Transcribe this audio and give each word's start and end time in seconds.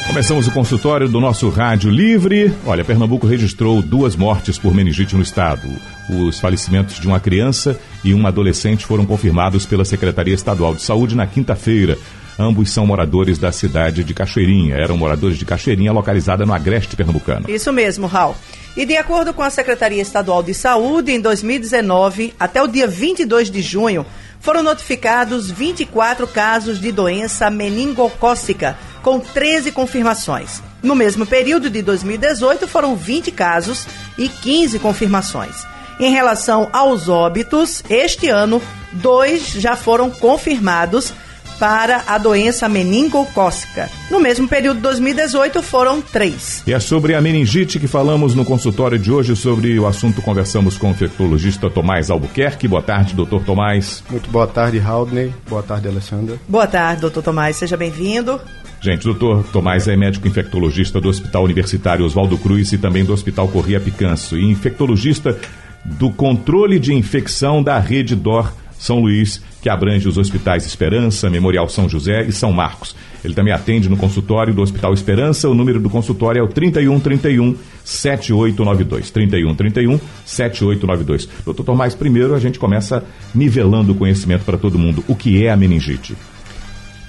Começamos 0.07 0.47
o 0.47 0.51
consultório 0.51 1.09
do 1.09 1.19
nosso 1.19 1.49
Rádio 1.49 1.89
Livre. 1.89 2.53
Olha, 2.65 2.85
Pernambuco 2.85 3.25
registrou 3.25 3.81
duas 3.81 4.15
mortes 4.15 4.57
por 4.57 4.73
meningite 4.73 5.15
no 5.15 5.21
estado. 5.21 5.67
Os 6.09 6.39
falecimentos 6.39 6.99
de 6.99 7.07
uma 7.07 7.19
criança 7.19 7.77
e 8.03 8.13
um 8.13 8.25
adolescente 8.27 8.85
foram 8.85 9.05
confirmados 9.05 9.65
pela 9.65 9.83
Secretaria 9.83 10.35
Estadual 10.35 10.75
de 10.75 10.83
Saúde 10.83 11.15
na 11.15 11.25
quinta-feira. 11.25 11.97
Ambos 12.37 12.69
são 12.69 12.85
moradores 12.85 13.39
da 13.39 13.51
cidade 13.51 14.03
de 14.03 14.13
Cachoeirinha. 14.13 14.75
Eram 14.75 14.95
moradores 14.95 15.37
de 15.37 15.45
Cachoeirinha, 15.45 15.91
localizada 15.91 16.45
no 16.45 16.53
agreste 16.53 16.95
pernambucano. 16.95 17.49
Isso 17.49 17.73
mesmo, 17.73 18.05
Raul. 18.07 18.35
E 18.77 18.85
de 18.85 18.97
acordo 18.97 19.33
com 19.33 19.41
a 19.41 19.49
Secretaria 19.49 20.01
Estadual 20.01 20.43
de 20.43 20.53
Saúde, 20.53 21.13
em 21.13 21.19
2019, 21.19 22.33
até 22.37 22.61
o 22.61 22.67
dia 22.67 22.85
22 22.85 23.49
de 23.49 23.61
junho, 23.61 24.05
foram 24.45 24.61
notificados 24.61 25.49
24 25.49 26.27
casos 26.27 26.79
de 26.79 26.91
doença 26.91 27.49
meningocócica, 27.49 28.77
com 29.01 29.19
13 29.19 29.71
confirmações. 29.71 30.61
No 30.83 30.93
mesmo 30.93 31.25
período 31.25 31.67
de 31.67 31.81
2018, 31.81 32.67
foram 32.67 32.95
20 32.95 33.31
casos 33.31 33.87
e 34.15 34.29
15 34.29 34.77
confirmações. 34.77 35.65
Em 35.99 36.11
relação 36.11 36.69
aos 36.71 37.09
óbitos, 37.09 37.81
este 37.89 38.29
ano, 38.29 38.61
dois 38.91 39.47
já 39.47 39.75
foram 39.75 40.11
confirmados 40.11 41.11
para 41.59 42.03
a 42.07 42.17
doença 42.17 42.67
meningocócica. 42.67 43.89
No 44.09 44.19
mesmo 44.19 44.47
período 44.47 44.77
de 44.77 44.83
2018 44.83 45.61
foram 45.63 46.01
três. 46.01 46.63
E 46.67 46.73
é 46.73 46.79
sobre 46.79 47.15
a 47.15 47.21
meningite 47.21 47.79
que 47.79 47.87
falamos 47.87 48.35
no 48.35 48.45
consultório 48.45 48.99
de 48.99 49.11
hoje. 49.11 49.35
Sobre 49.35 49.77
o 49.79 49.87
assunto 49.87 50.21
conversamos 50.21 50.77
com 50.77 50.87
o 50.87 50.91
infectologista 50.91 51.69
Tomás 51.69 52.09
Albuquerque. 52.09 52.67
Boa 52.67 52.81
tarde, 52.81 53.15
doutor 53.15 53.43
Tomás. 53.43 54.03
Muito 54.09 54.29
boa 54.29 54.47
tarde, 54.47 54.79
Haldney. 54.79 55.33
Boa 55.49 55.63
tarde, 55.63 55.87
Alessandra. 55.87 56.39
Boa 56.47 56.67
tarde, 56.67 57.01
doutor 57.01 57.23
Tomás. 57.23 57.55
Seja 57.55 57.77
bem-vindo. 57.77 58.39
Gente, 58.81 59.03
doutor 59.03 59.43
Tomás 59.51 59.87
é 59.87 59.95
médico 59.95 60.27
infectologista 60.27 61.01
do 61.01 61.09
Hospital 61.09 61.43
Universitário 61.43 62.05
Oswaldo 62.05 62.37
Cruz 62.37 62.71
e 62.71 62.77
também 62.77 63.03
do 63.03 63.13
Hospital 63.13 63.47
Corria 63.47 63.79
Picanço. 63.79 64.37
E 64.37 64.45
infectologista 64.45 65.37
do 65.83 66.11
controle 66.11 66.79
de 66.79 66.93
infecção 66.93 67.63
da 67.63 67.79
rede 67.79 68.15
DOR 68.15 68.51
São 68.85 68.99
Luís, 68.99 69.41
que 69.63 69.67
abrange 69.67 70.07
os 70.07 70.15
hospitais 70.15 70.63
Esperança, 70.63 71.27
Memorial 71.27 71.67
São 71.67 71.89
José 71.89 72.21
e 72.21 72.31
São 72.31 72.51
Marcos. 72.51 72.95
Ele 73.23 73.33
também 73.33 73.51
atende 73.51 73.89
no 73.89 73.97
consultório 73.97 74.53
do 74.53 74.61
Hospital 74.61 74.93
Esperança. 74.93 75.49
O 75.49 75.55
número 75.55 75.79
do 75.79 75.89
consultório 75.89 76.39
é 76.39 76.43
o 76.43 76.47
3131 76.47 77.55
7892. 77.83 79.09
3131 79.09 79.99
7892. 80.23 81.27
Doutor 81.43 81.63
Tomás, 81.63 81.95
primeiro 81.95 82.35
a 82.35 82.39
gente 82.39 82.59
começa 82.59 83.03
nivelando 83.33 83.93
o 83.93 83.95
conhecimento 83.95 84.45
para 84.45 84.55
todo 84.55 84.77
mundo. 84.77 85.03
O 85.07 85.15
que 85.15 85.43
é 85.43 85.49
a 85.49 85.57
meningite? 85.57 86.15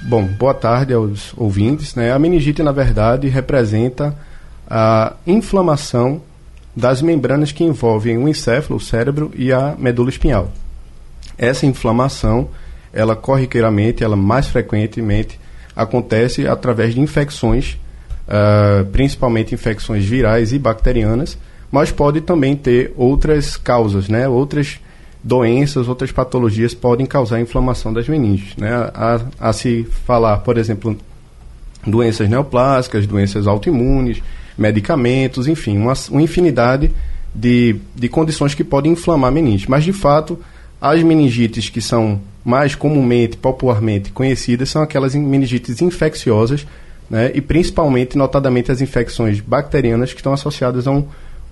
Bom, 0.01 0.25
boa 0.25 0.55
tarde 0.55 0.95
aos 0.95 1.35
ouvintes. 1.37 1.95
Né? 1.95 2.11
A 2.11 2.19
meningite, 2.19 2.63
na 2.63 2.73
verdade, 2.73 3.29
representa 3.29 4.17
a 4.67 5.13
inflamação 5.27 6.23
das 6.75 7.03
membranas 7.03 7.53
que 7.53 7.65
envolvem 7.65 8.17
o 8.17 8.27
encéfalo, 8.27 8.79
o 8.79 8.83
cérebro 8.83 9.31
e 9.37 9.53
a 9.53 9.77
medula 9.79 10.09
espinhal. 10.09 10.51
Essa 11.39 11.67
inflamação, 11.67 12.49
ela 12.93 13.15
corriqueiramente, 13.15 14.03
ela 14.03 14.17
mais 14.17 14.47
frequentemente 14.47 15.39
acontece 15.75 16.47
através 16.47 16.95
de 16.95 17.01
infecções, 17.01 17.77
uh, 18.27 18.85
principalmente 18.87 19.55
infecções 19.55 20.05
virais 20.05 20.53
e 20.53 20.59
bacterianas, 20.59 21.37
mas 21.71 21.93
pode 21.93 22.21
também 22.23 22.57
ter 22.57 22.93
outras 22.97 23.57
causas, 23.57 24.09
né? 24.09 24.27
Outras 24.27 24.81
doenças, 25.23 25.89
outras 25.89 26.13
patologias 26.13 26.73
podem 26.73 27.05
causar 27.05 27.41
inflamação 27.41 27.93
das 27.93 28.09
meninges. 28.09 28.57
Né? 28.57 28.71
A, 28.73 29.21
a, 29.41 29.53
se 29.53 29.85
falar, 30.05 30.39
por 30.39 30.57
exemplo, 30.57 30.97
doenças 31.85 32.29
neoplásicas, 32.29 33.07
doenças 33.09 33.49
autoimunes, 33.49 34.23
medicamentos, 34.57 35.49
enfim, 35.49 35.77
uma, 35.77 35.95
uma 36.11 36.23
infinidade 36.23 36.93
de, 37.35 37.77
de 37.95 38.09
condições 38.09 38.55
que 38.55 38.63
podem 38.63 38.93
inflamar 38.93 39.29
a 39.29 39.35
meningite. 39.35 39.69
Mas, 39.69 39.83
de 39.83 39.93
fato, 39.93 40.39
as 40.81 41.03
meningites 41.03 41.69
que 41.69 41.81
são 41.81 42.21
mais 42.45 42.75
comumente, 42.75 43.37
popularmente 43.37 44.13
conhecidas, 44.13 44.71
são 44.71 44.83
aquelas 44.83 45.15
meningites 45.15 45.83
infecciosas, 45.83 46.67
né? 47.11 47.33
e 47.35 47.41
principalmente, 47.41 48.17
notadamente, 48.17 48.71
as 48.71 48.81
infecções 48.81 49.41
bacterianas 49.41 50.13
que 50.13 50.21
estão 50.21 50.33
associadas 50.33 50.87
a 50.87 50.93
um, 50.93 51.05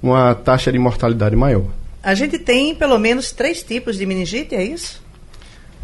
uma 0.03 0.35
taxa 0.35 0.71
de 0.71 0.79
mortalidade 0.79 1.35
maior. 1.35 1.65
A 2.03 2.15
gente 2.15 2.39
tem 2.39 2.75
pelo 2.75 2.99
menos 2.99 3.33
três 3.33 3.63
tipos 3.63 3.97
de 3.97 4.07
meningite, 4.07 4.55
é 4.55 4.63
isso? 4.63 5.03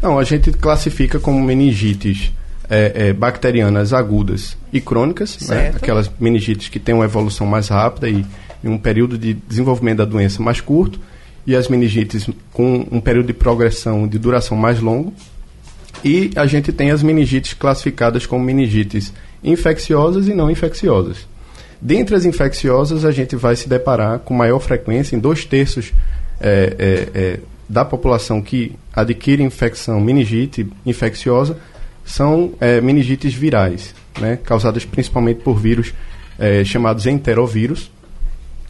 Não, 0.01 0.17
a 0.17 0.23
gente 0.23 0.51
classifica 0.51 1.19
como 1.19 1.43
meningites 1.43 2.31
é, 2.69 3.09
é, 3.09 3.13
bacterianas 3.13 3.91
agudas 3.91 4.55
e 4.71 4.79
crônicas, 4.79 5.37
né? 5.49 5.73
aquelas 5.75 6.09
meningites 6.19 6.69
que 6.69 6.79
têm 6.79 6.95
uma 6.95 7.05
evolução 7.05 7.45
mais 7.45 7.67
rápida 7.67 8.07
e, 8.07 8.25
e 8.63 8.67
um 8.67 8.77
período 8.77 9.17
de 9.17 9.33
desenvolvimento 9.33 9.97
da 9.97 10.05
doença 10.05 10.41
mais 10.41 10.61
curto, 10.61 10.99
e 11.45 11.55
as 11.55 11.67
meningites 11.67 12.29
com 12.51 12.87
um 12.91 12.99
período 12.99 13.27
de 13.27 13.33
progressão 13.33 14.07
de 14.07 14.17
duração 14.17 14.57
mais 14.57 14.79
longo. 14.79 15.13
E 16.03 16.31
a 16.35 16.45
gente 16.45 16.71
tem 16.71 16.91
as 16.91 17.03
meningites 17.03 17.53
classificadas 17.53 18.25
como 18.25 18.43
meningites 18.43 19.13
infecciosas 19.43 20.27
e 20.27 20.33
não 20.33 20.49
infecciosas. 20.49 21.27
Dentre 21.81 22.15
as 22.15 22.25
infecciosas, 22.25 23.05
a 23.05 23.11
gente 23.11 23.35
vai 23.35 23.55
se 23.55 23.67
deparar 23.67 24.19
com 24.19 24.33
maior 24.33 24.59
frequência, 24.59 25.15
em 25.15 25.19
dois 25.19 25.45
terços 25.45 25.91
é, 26.39 26.75
é, 26.77 27.19
é, 27.19 27.39
da 27.67 27.83
população 27.83 28.41
que 28.41 28.75
adquire 28.93 29.41
infecção 29.41 29.99
meningite 29.99 30.67
infecciosa, 30.85 31.57
são 32.05 32.53
é, 32.59 32.81
meningites 32.81 33.33
virais, 33.33 33.95
né, 34.19 34.37
causadas 34.43 34.83
principalmente 34.85 35.41
por 35.41 35.57
vírus 35.57 35.93
é, 36.37 36.63
chamados 36.63 37.05
enterovírus, 37.05 37.91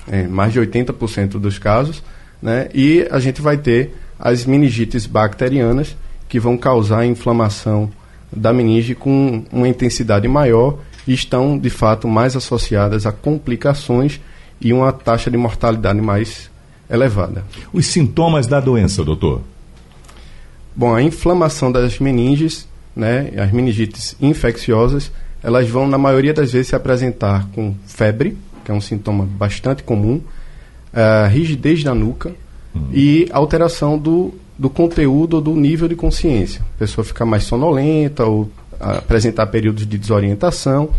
é, 0.09 0.27
mais 0.27 0.53
de 0.53 0.59
80% 0.59 1.39
dos 1.39 1.57
casos, 1.57 2.03
né, 2.41 2.69
e 2.73 3.07
a 3.11 3.19
gente 3.19 3.41
vai 3.41 3.57
ter 3.57 3.95
as 4.19 4.45
meningites 4.45 5.05
bacterianas, 5.05 5.95
que 6.27 6.39
vão 6.39 6.57
causar 6.57 7.05
inflamação 7.05 7.89
da 8.31 8.53
meninge 8.53 8.95
com 8.95 9.43
uma 9.51 9.67
intensidade 9.67 10.27
maior 10.27 10.77
estão 11.07 11.57
de 11.57 11.69
fato 11.69 12.07
mais 12.07 12.35
associadas 12.35 13.05
a 13.05 13.11
complicações 13.11 14.19
e 14.59 14.71
uma 14.71 14.91
taxa 14.91 15.31
de 15.31 15.37
mortalidade 15.37 15.99
mais 15.99 16.49
elevada. 16.89 17.43
Os 17.73 17.87
sintomas 17.87 18.47
da 18.47 18.59
doença, 18.59 19.03
doutor? 19.03 19.41
Bom, 20.75 20.93
a 20.93 21.01
inflamação 21.01 21.71
das 21.71 21.99
meninges, 21.99 22.67
né, 22.95 23.31
as 23.37 23.51
meningites 23.51 24.15
infecciosas, 24.21 25.11
elas 25.43 25.67
vão 25.67 25.87
na 25.87 25.97
maioria 25.97 26.33
das 26.33 26.51
vezes 26.51 26.67
se 26.67 26.75
apresentar 26.75 27.47
com 27.53 27.75
febre, 27.87 28.37
que 28.63 28.71
é 28.71 28.73
um 28.73 28.81
sintoma 28.81 29.25
bastante 29.25 29.83
comum, 29.83 30.21
uh, 30.93 31.29
rigidez 31.29 31.83
da 31.83 31.93
nuca 31.93 32.31
hum. 32.75 32.87
e 32.93 33.27
alteração 33.31 33.97
do, 33.97 34.33
do 34.57 34.69
conteúdo 34.69 35.35
ou 35.35 35.41
do 35.41 35.55
nível 35.55 35.87
de 35.87 35.95
consciência. 35.95 36.61
A 36.75 36.79
pessoa 36.79 37.03
fica 37.03 37.25
mais 37.25 37.43
sonolenta 37.43 38.25
ou 38.25 38.49
apresentar 38.79 39.47
períodos 39.47 39.85
de 39.85 39.97
desorientação. 39.97 40.89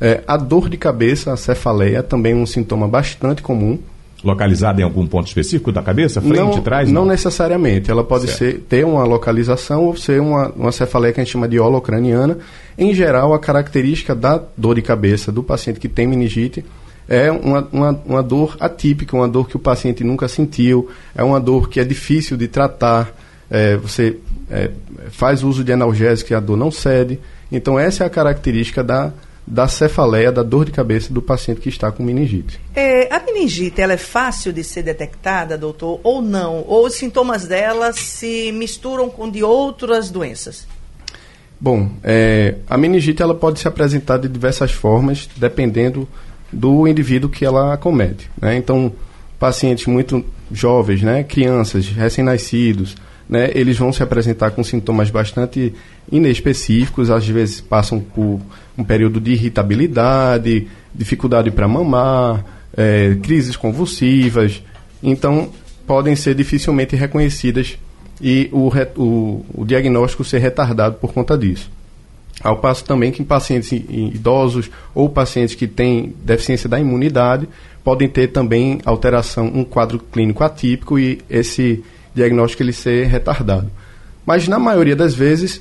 É, 0.00 0.22
a 0.26 0.36
dor 0.36 0.68
de 0.68 0.76
cabeça, 0.76 1.32
a 1.32 1.36
cefaleia, 1.36 2.02
também 2.02 2.32
é 2.32 2.36
um 2.36 2.46
sintoma 2.46 2.86
bastante 2.88 3.42
comum. 3.42 3.78
Localizada 4.24 4.80
em 4.80 4.84
algum 4.84 5.06
ponto 5.06 5.26
específico 5.26 5.70
da 5.70 5.82
cabeça? 5.82 6.20
Frente, 6.20 6.36
não, 6.36 6.60
trás? 6.60 6.90
Não, 6.90 7.02
não 7.02 7.10
necessariamente. 7.10 7.90
Ela 7.90 8.02
pode 8.02 8.28
ser, 8.28 8.60
ter 8.68 8.84
uma 8.84 9.04
localização 9.04 9.84
ou 9.84 9.96
ser 9.96 10.20
uma, 10.20 10.48
uma 10.56 10.72
cefaleia 10.72 11.12
que 11.12 11.20
a 11.20 11.24
gente 11.24 11.32
chama 11.32 11.46
de 11.46 11.60
holocraniana. 11.60 12.38
Em 12.76 12.92
geral, 12.94 13.34
a 13.34 13.38
característica 13.38 14.14
da 14.14 14.42
dor 14.56 14.74
de 14.74 14.82
cabeça 14.82 15.30
do 15.30 15.42
paciente 15.42 15.78
que 15.78 15.88
tem 15.88 16.06
meningite 16.06 16.64
é 17.08 17.30
uma, 17.30 17.68
uma, 17.72 18.02
uma 18.04 18.22
dor 18.22 18.56
atípica, 18.58 19.16
uma 19.16 19.28
dor 19.28 19.48
que 19.48 19.56
o 19.56 19.60
paciente 19.60 20.02
nunca 20.02 20.28
sentiu, 20.28 20.90
é 21.14 21.22
uma 21.22 21.40
dor 21.40 21.68
que 21.68 21.80
é 21.80 21.84
difícil 21.84 22.36
de 22.36 22.48
tratar. 22.48 23.12
É, 23.48 23.76
você 23.76 24.16
é, 24.50 24.70
faz 25.10 25.44
uso 25.44 25.62
de 25.62 25.72
analgésico 25.72 26.32
e 26.32 26.34
a 26.34 26.40
dor 26.40 26.56
não 26.56 26.70
cede. 26.70 27.20
Então, 27.50 27.78
essa 27.78 28.02
é 28.02 28.06
a 28.06 28.10
característica 28.10 28.82
da, 28.82 29.12
da 29.46 29.68
cefaleia, 29.68 30.32
da 30.32 30.42
dor 30.42 30.64
de 30.64 30.72
cabeça 30.72 31.12
do 31.12 31.22
paciente 31.22 31.60
que 31.60 31.68
está 31.68 31.92
com 31.92 32.02
meningite. 32.02 32.58
É, 32.74 33.12
a 33.14 33.20
meningite, 33.20 33.80
ela 33.80 33.92
é 33.92 33.98
fácil 33.98 34.52
de 34.52 34.64
ser 34.64 34.82
detectada, 34.82 35.56
doutor, 35.56 36.00
ou 36.02 36.20
não? 36.20 36.64
Ou 36.66 36.86
os 36.86 36.94
sintomas 36.94 37.46
dela 37.46 37.92
se 37.92 38.50
misturam 38.50 39.08
com 39.08 39.30
de 39.30 39.44
outras 39.44 40.10
doenças? 40.10 40.66
Bom, 41.58 41.88
é, 42.02 42.56
a 42.68 42.76
meningite 42.76 43.22
ela 43.22 43.34
pode 43.34 43.60
se 43.60 43.68
apresentar 43.68 44.18
de 44.18 44.28
diversas 44.28 44.72
formas, 44.72 45.28
dependendo 45.36 46.06
do 46.52 46.86
indivíduo 46.86 47.30
que 47.30 47.44
ela 47.44 47.74
acomete. 47.74 48.30
Né? 48.40 48.56
Então, 48.56 48.92
pacientes 49.38 49.86
muito 49.86 50.24
jovens, 50.50 51.02
né, 51.02 51.22
crianças, 51.22 51.88
recém-nascidos, 51.88 52.96
né, 53.28 53.50
eles 53.54 53.76
vão 53.76 53.92
se 53.92 54.02
apresentar 54.02 54.52
com 54.52 54.62
sintomas 54.62 55.10
bastante 55.10 55.74
inespecíficos, 56.10 57.10
às 57.10 57.26
vezes 57.26 57.60
passam 57.60 58.00
por 58.00 58.40
um 58.78 58.84
período 58.84 59.20
de 59.20 59.32
irritabilidade, 59.32 60.68
dificuldade 60.94 61.50
para 61.50 61.66
mamar, 61.66 62.44
é, 62.76 63.16
crises 63.22 63.56
convulsivas, 63.56 64.62
então 65.02 65.50
podem 65.86 66.14
ser 66.14 66.34
dificilmente 66.34 66.94
reconhecidas 66.94 67.76
e 68.20 68.48
o, 68.52 68.70
o, 68.96 69.46
o 69.54 69.64
diagnóstico 69.64 70.24
ser 70.24 70.38
retardado 70.38 70.96
por 70.96 71.12
conta 71.12 71.36
disso. 71.36 71.70
Ao 72.46 72.56
passo 72.56 72.84
também 72.84 73.10
que 73.10 73.20
em 73.20 73.24
pacientes 73.24 73.72
idosos 73.72 74.70
ou 74.94 75.08
pacientes 75.08 75.56
que 75.56 75.66
têm 75.66 76.14
deficiência 76.22 76.68
da 76.68 76.78
imunidade 76.78 77.48
podem 77.82 78.08
ter 78.08 78.28
também 78.28 78.78
alteração, 78.84 79.46
um 79.52 79.64
quadro 79.64 79.98
clínico 79.98 80.44
atípico 80.44 80.96
e 80.96 81.18
esse 81.28 81.82
diagnóstico 82.14 82.62
ele 82.62 82.72
ser 82.72 83.08
retardado. 83.08 83.68
Mas 84.24 84.46
na 84.46 84.60
maioria 84.60 84.94
das 84.94 85.12
vezes, 85.12 85.60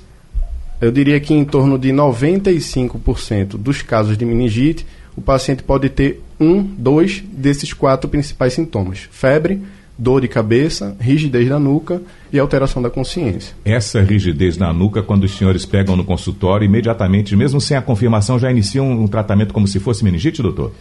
eu 0.80 0.92
diria 0.92 1.20
que 1.20 1.34
em 1.34 1.44
torno 1.44 1.80
de 1.80 1.90
95% 1.90 3.58
dos 3.58 3.82
casos 3.82 4.16
de 4.16 4.24
meningite, 4.24 4.86
o 5.18 5.22
paciente 5.22 5.64
pode 5.64 5.90
ter 5.90 6.22
um, 6.40 6.62
dois 6.62 7.24
desses 7.32 7.74
quatro 7.74 8.08
principais 8.08 8.54
sintomas: 8.54 9.10
febre, 9.10 9.60
dor 9.98 10.22
de 10.22 10.28
cabeça, 10.28 10.96
rigidez 11.00 11.48
da 11.48 11.58
nuca 11.58 12.02
e 12.32 12.38
alteração 12.38 12.82
da 12.82 12.90
consciência. 12.90 13.56
Essa 13.64 14.02
rigidez 14.02 14.58
na 14.58 14.74
nuca, 14.74 15.02
quando 15.02 15.24
os 15.24 15.38
senhores 15.38 15.66
pegam 15.66 15.96
no 15.96 16.04
consultório, 16.04 16.66
imediatamente, 16.66 17.36
mesmo 17.36 17.62
sem 17.62 17.78
a 17.78 17.82
confirmação, 17.82 18.38
já 18.38 18.52
iniciam 18.52 18.92
um 18.92 19.08
tratamento 19.08 19.54
como 19.54 19.68
se 19.68 19.80
fosse 19.80 20.04
meningite, 20.04 20.42
doutor? 20.42 20.74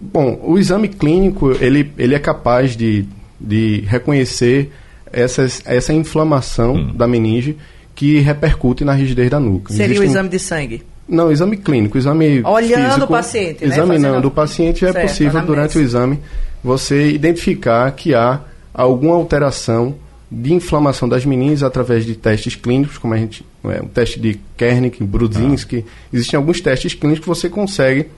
Bom, 0.00 0.38
o 0.44 0.58
exame 0.58 0.88
clínico, 0.88 1.52
ele, 1.58 1.90
ele 1.96 2.14
é 2.14 2.18
capaz 2.18 2.76
de, 2.76 3.06
de 3.40 3.82
reconhecer 3.86 4.70
essas, 5.10 5.62
essa 5.64 5.92
inflamação 5.94 6.74
hum. 6.74 6.92
da 6.94 7.06
meninge 7.06 7.56
que 7.94 8.18
repercute 8.18 8.84
na 8.84 8.92
rigidez 8.92 9.30
da 9.30 9.40
nuca. 9.40 9.72
Seria 9.72 9.86
Existem... 9.86 10.06
o 10.06 10.10
exame 10.10 10.28
de 10.28 10.38
sangue? 10.38 10.82
Não, 11.08 11.30
exame 11.30 11.56
clínico, 11.56 11.96
exame 11.96 12.42
Olhando 12.44 12.84
físico, 12.84 13.04
o 13.04 13.08
paciente, 13.08 13.66
né? 13.66 13.74
Examinando 13.74 14.06
Fazendo... 14.08 14.24
o 14.26 14.30
paciente, 14.30 14.84
é 14.84 14.92
certo, 14.92 15.08
possível 15.08 15.42
durante 15.42 15.78
o 15.78 15.80
exame 15.80 16.18
você 16.62 17.10
identificar 17.10 17.90
que 17.92 18.12
há 18.12 18.40
alguma 18.74 19.14
alteração 19.14 19.94
de 20.30 20.52
inflamação 20.52 21.08
das 21.08 21.24
meninges 21.24 21.62
através 21.62 22.04
de 22.04 22.14
testes 22.16 22.56
clínicos, 22.56 22.98
como 22.98 23.14
a 23.14 23.16
gente, 23.16 23.46
é, 23.64 23.80
o 23.80 23.86
teste 23.86 24.18
de 24.18 24.40
Kernick, 24.56 25.02
Brudzinski. 25.04 25.84
Ah. 25.86 25.90
Existem 26.12 26.36
alguns 26.36 26.60
testes 26.60 26.94
clínicos 26.94 27.20
que 27.20 27.28
você 27.28 27.48
consegue, 27.48 28.08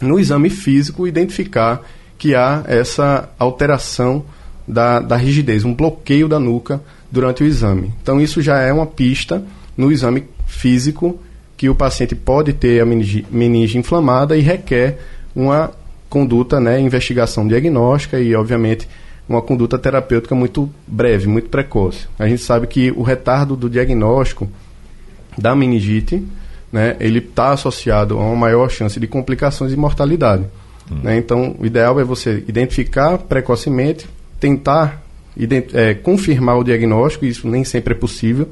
no 0.00 0.18
exame 0.20 0.48
físico, 0.48 1.06
identificar 1.08 1.82
que 2.16 2.36
há 2.36 2.62
essa 2.68 3.28
alteração 3.36 4.24
da, 4.66 5.00
da 5.00 5.16
rigidez, 5.16 5.64
um 5.64 5.74
bloqueio 5.74 6.28
da 6.28 6.38
nuca 6.38 6.80
durante 7.10 7.42
o 7.42 7.46
exame. 7.46 7.92
Então, 8.00 8.20
isso 8.20 8.40
já 8.40 8.60
é 8.60 8.72
uma 8.72 8.86
pista 8.86 9.44
no 9.76 9.90
exame 9.90 10.24
físico 10.46 11.18
que 11.62 11.68
o 11.68 11.76
paciente 11.76 12.16
pode 12.16 12.52
ter 12.52 12.80
a 12.80 12.84
meninge, 12.84 13.24
meninge 13.30 13.78
inflamada 13.78 14.36
e 14.36 14.40
requer 14.40 14.98
uma 15.32 15.70
conduta, 16.10 16.58
né, 16.58 16.80
investigação 16.80 17.46
diagnóstica 17.46 18.18
e, 18.18 18.34
obviamente, 18.34 18.88
uma 19.28 19.40
conduta 19.40 19.78
terapêutica 19.78 20.34
muito 20.34 20.68
breve, 20.88 21.28
muito 21.28 21.48
precoce. 21.48 22.08
A 22.18 22.26
gente 22.26 22.42
sabe 22.42 22.66
que 22.66 22.90
o 22.90 23.02
retardo 23.02 23.54
do 23.54 23.70
diagnóstico 23.70 24.50
da 25.38 25.54
meningite, 25.54 26.26
né, 26.72 26.96
ele 26.98 27.20
está 27.20 27.52
associado 27.52 28.18
a 28.18 28.24
uma 28.24 28.34
maior 28.34 28.68
chance 28.68 28.98
de 28.98 29.06
complicações 29.06 29.72
e 29.72 29.76
mortalidade. 29.76 30.42
Hum. 30.90 30.98
Né? 31.04 31.16
Então, 31.16 31.54
o 31.60 31.64
ideal 31.64 32.00
é 32.00 32.02
você 32.02 32.42
identificar 32.48 33.18
precocemente, 33.18 34.08
tentar 34.40 35.00
é, 35.74 35.94
confirmar 35.94 36.58
o 36.58 36.64
diagnóstico, 36.64 37.24
isso 37.24 37.46
nem 37.46 37.62
sempre 37.62 37.94
é 37.94 37.96
possível, 37.96 38.48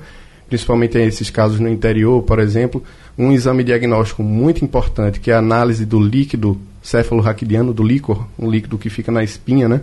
principalmente 0.50 0.98
esses 0.98 1.30
casos 1.30 1.60
no 1.60 1.68
interior, 1.68 2.22
por 2.24 2.40
exemplo, 2.40 2.82
um 3.16 3.30
exame 3.30 3.62
diagnóstico 3.62 4.20
muito 4.22 4.64
importante, 4.64 5.20
que 5.20 5.30
é 5.30 5.34
a 5.34 5.38
análise 5.38 5.86
do 5.86 6.00
líquido 6.00 6.60
céfalo-raquidiano, 6.82 7.72
do 7.72 7.84
líquor, 7.84 8.26
um 8.36 8.50
líquido 8.50 8.76
que 8.76 8.90
fica 8.90 9.12
na 9.12 9.22
espinha, 9.22 9.68
né? 9.68 9.80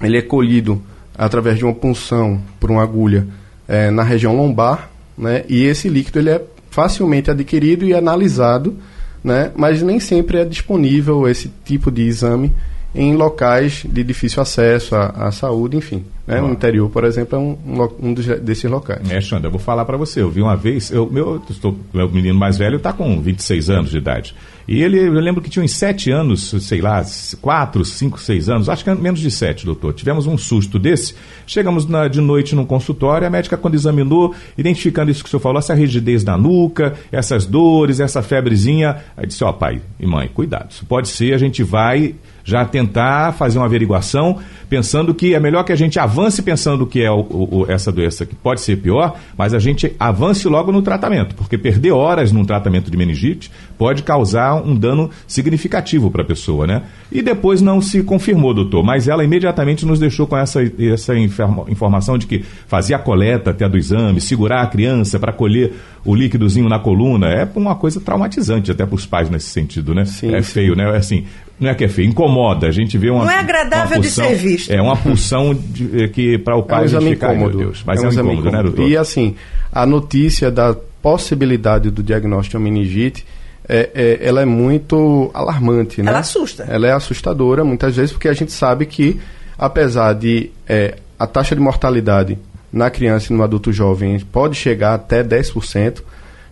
Ele 0.00 0.18
é 0.18 0.22
colhido 0.22 0.80
através 1.18 1.58
de 1.58 1.64
uma 1.64 1.74
punção 1.74 2.40
por 2.60 2.70
uma 2.70 2.82
agulha 2.82 3.26
é, 3.66 3.90
na 3.90 4.04
região 4.04 4.36
lombar, 4.36 4.88
né? 5.18 5.44
E 5.48 5.64
esse 5.64 5.88
líquido 5.88 6.20
ele 6.20 6.30
é 6.30 6.40
facilmente 6.70 7.28
adquirido 7.28 7.84
e 7.84 7.92
analisado, 7.92 8.76
né? 9.24 9.50
Mas 9.56 9.82
nem 9.82 9.98
sempre 9.98 10.38
é 10.38 10.44
disponível 10.44 11.26
esse 11.26 11.50
tipo 11.64 11.90
de 11.90 12.02
exame 12.02 12.52
em 12.96 13.14
locais 13.14 13.84
de 13.86 14.02
difícil 14.02 14.42
acesso 14.42 14.96
à, 14.96 15.06
à 15.08 15.30
saúde, 15.30 15.76
enfim. 15.76 16.04
Né? 16.26 16.40
No 16.40 16.50
interior, 16.50 16.90
por 16.90 17.04
exemplo, 17.04 17.36
é 17.36 17.38
um, 17.38 17.56
um, 17.64 18.08
um 18.08 18.14
dos, 18.14 18.26
desses 18.40 18.68
locais. 18.68 19.08
É, 19.10 19.20
Xanda, 19.20 19.46
eu 19.46 19.50
vou 19.50 19.60
falar 19.60 19.84
para 19.84 19.96
você. 19.96 20.20
Eu 20.20 20.30
vi 20.30 20.42
uma 20.42 20.56
vez, 20.56 20.90
eu, 20.90 21.08
meu, 21.08 21.40
estou, 21.48 21.76
meu 21.94 22.10
menino 22.10 22.36
mais 22.36 22.58
velho 22.58 22.78
está 22.78 22.92
com 22.92 23.20
26 23.20 23.70
anos 23.70 23.90
de 23.90 23.98
idade. 23.98 24.34
E 24.66 24.82
ele, 24.82 24.98
eu 24.98 25.12
lembro 25.12 25.40
que 25.40 25.48
tinha 25.48 25.64
uns 25.64 25.72
7 25.72 26.10
anos, 26.10 26.52
sei 26.60 26.80
lá, 26.80 27.04
4, 27.40 27.84
5, 27.84 28.18
6 28.18 28.48
anos, 28.48 28.68
acho 28.68 28.82
que 28.82 28.92
menos 28.94 29.20
de 29.20 29.30
7, 29.30 29.64
doutor. 29.64 29.92
Tivemos 29.94 30.26
um 30.26 30.36
susto 30.36 30.76
desse. 30.76 31.14
Chegamos 31.46 31.86
na, 31.86 32.08
de 32.08 32.20
noite 32.20 32.56
no 32.56 32.66
consultório, 32.66 33.28
a 33.28 33.30
médica, 33.30 33.56
quando 33.56 33.74
examinou, 33.74 34.34
identificando 34.58 35.12
isso 35.12 35.22
que 35.22 35.28
o 35.28 35.30
senhor 35.30 35.40
falou, 35.40 35.60
essa 35.60 35.74
rigidez 35.74 36.24
na 36.24 36.36
nuca, 36.36 36.94
essas 37.12 37.46
dores, 37.46 38.00
essa 38.00 38.20
febrezinha, 38.22 38.96
aí 39.16 39.26
disse: 39.26 39.44
Ó, 39.44 39.50
oh, 39.50 39.54
pai 39.54 39.80
e 40.00 40.06
mãe, 40.06 40.26
cuidado, 40.26 40.72
isso 40.72 40.84
pode 40.84 41.08
ser, 41.08 41.32
a 41.34 41.38
gente 41.38 41.62
vai 41.62 42.16
já 42.46 42.64
tentar 42.64 43.32
fazer 43.32 43.58
uma 43.58 43.66
averiguação, 43.66 44.38
pensando 44.68 45.12
que 45.12 45.34
é 45.34 45.40
melhor 45.40 45.64
que 45.64 45.72
a 45.72 45.76
gente 45.76 45.98
avance 45.98 46.40
pensando 46.40 46.86
que 46.86 47.02
é 47.02 47.10
o, 47.10 47.20
o, 47.20 47.66
essa 47.68 47.90
doença 47.90 48.24
que 48.24 48.36
pode 48.36 48.60
ser 48.60 48.76
pior, 48.76 49.16
mas 49.36 49.52
a 49.52 49.58
gente 49.58 49.92
avance 49.98 50.46
logo 50.46 50.70
no 50.70 50.80
tratamento, 50.80 51.34
porque 51.34 51.58
perder 51.58 51.90
horas 51.90 52.30
num 52.30 52.44
tratamento 52.44 52.88
de 52.88 52.96
meningite 52.96 53.50
pode 53.76 54.04
causar 54.04 54.54
um 54.54 54.76
dano 54.76 55.10
significativo 55.26 56.08
para 56.08 56.22
a 56.22 56.24
pessoa, 56.24 56.68
né? 56.68 56.82
E 57.10 57.20
depois 57.20 57.60
não 57.60 57.80
se 57.80 58.04
confirmou, 58.04 58.54
doutor, 58.54 58.84
mas 58.84 59.08
ela 59.08 59.24
imediatamente 59.24 59.84
nos 59.84 59.98
deixou 59.98 60.28
com 60.28 60.36
essa, 60.36 60.60
essa 60.62 61.14
informação 61.18 62.16
de 62.16 62.28
que 62.28 62.44
fazia 62.68 62.94
a 62.94 63.00
coleta 63.00 63.50
até 63.50 63.68
do 63.68 63.76
exame, 63.76 64.20
segurar 64.20 64.62
a 64.62 64.66
criança 64.68 65.18
para 65.18 65.32
colher 65.32 65.72
o 66.04 66.14
líquidozinho 66.14 66.68
na 66.68 66.78
coluna, 66.78 67.26
é 67.26 67.48
uma 67.56 67.74
coisa 67.74 68.00
traumatizante 68.00 68.70
até 68.70 68.86
para 68.86 68.94
os 68.94 69.04
pais 69.04 69.28
nesse 69.28 69.48
sentido, 69.48 69.92
né? 69.92 70.04
Sim, 70.04 70.32
é 70.32 70.40
feio, 70.42 70.74
sim. 70.74 70.78
né? 70.78 70.96
Assim, 70.96 71.24
não 71.58 71.70
é 71.70 71.74
que 71.74 71.84
é 71.84 71.88
feio, 71.88 72.08
incomoda. 72.08 72.35
A 72.66 72.70
gente 72.70 72.96
vê 72.98 73.10
uma. 73.10 73.24
Não 73.24 73.30
é 73.30 73.38
agradável 73.38 74.00
pulsão, 74.00 74.26
de 74.26 74.30
ser 74.30 74.36
visto. 74.36 74.70
É 74.70 74.80
uma 74.80 74.96
pulsão 74.96 75.54
de, 75.54 76.04
é 76.04 76.08
que 76.08 76.38
para 76.38 76.56
o 76.56 76.62
pai 76.62 76.80
é 76.80 76.82
um 76.82 76.84
exame 76.84 77.10
ficar, 77.10 77.34
incômodo. 77.34 77.58
Deus, 77.58 77.82
mas 77.86 78.02
é 78.02 78.02
um, 78.02 78.04
é 78.04 78.08
um 78.08 78.12
incômodo, 78.12 78.32
incômodo, 78.32 78.56
né, 78.56 78.62
doutor? 78.62 78.88
E 78.88 78.96
assim, 78.96 79.36
a 79.72 79.86
notícia 79.86 80.50
da 80.50 80.76
possibilidade 81.02 81.90
do 81.90 82.02
diagnóstico 82.02 82.58
de 82.58 82.64
meningite, 82.64 83.26
é, 83.68 83.90
é, 83.94 84.18
ela 84.26 84.42
é 84.42 84.44
muito 84.44 85.30
alarmante, 85.34 86.02
né? 86.02 86.10
Ela 86.10 86.20
assusta. 86.20 86.64
Ela 86.64 86.88
é 86.88 86.92
assustadora 86.92 87.64
muitas 87.64 87.96
vezes 87.96 88.12
porque 88.12 88.28
a 88.28 88.32
gente 88.32 88.52
sabe 88.52 88.86
que, 88.86 89.20
apesar 89.58 90.14
de 90.14 90.50
é, 90.68 90.96
a 91.18 91.26
taxa 91.26 91.54
de 91.54 91.60
mortalidade 91.60 92.38
na 92.72 92.90
criança 92.90 93.32
e 93.32 93.36
no 93.36 93.42
adulto 93.42 93.72
jovem 93.72 94.18
pode 94.20 94.56
chegar 94.56 94.94
até 94.94 95.22
10%, 95.22 96.02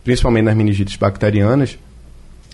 principalmente 0.02 0.44
nas 0.44 0.56
meningites 0.56 0.96
bacterianas, 0.96 1.78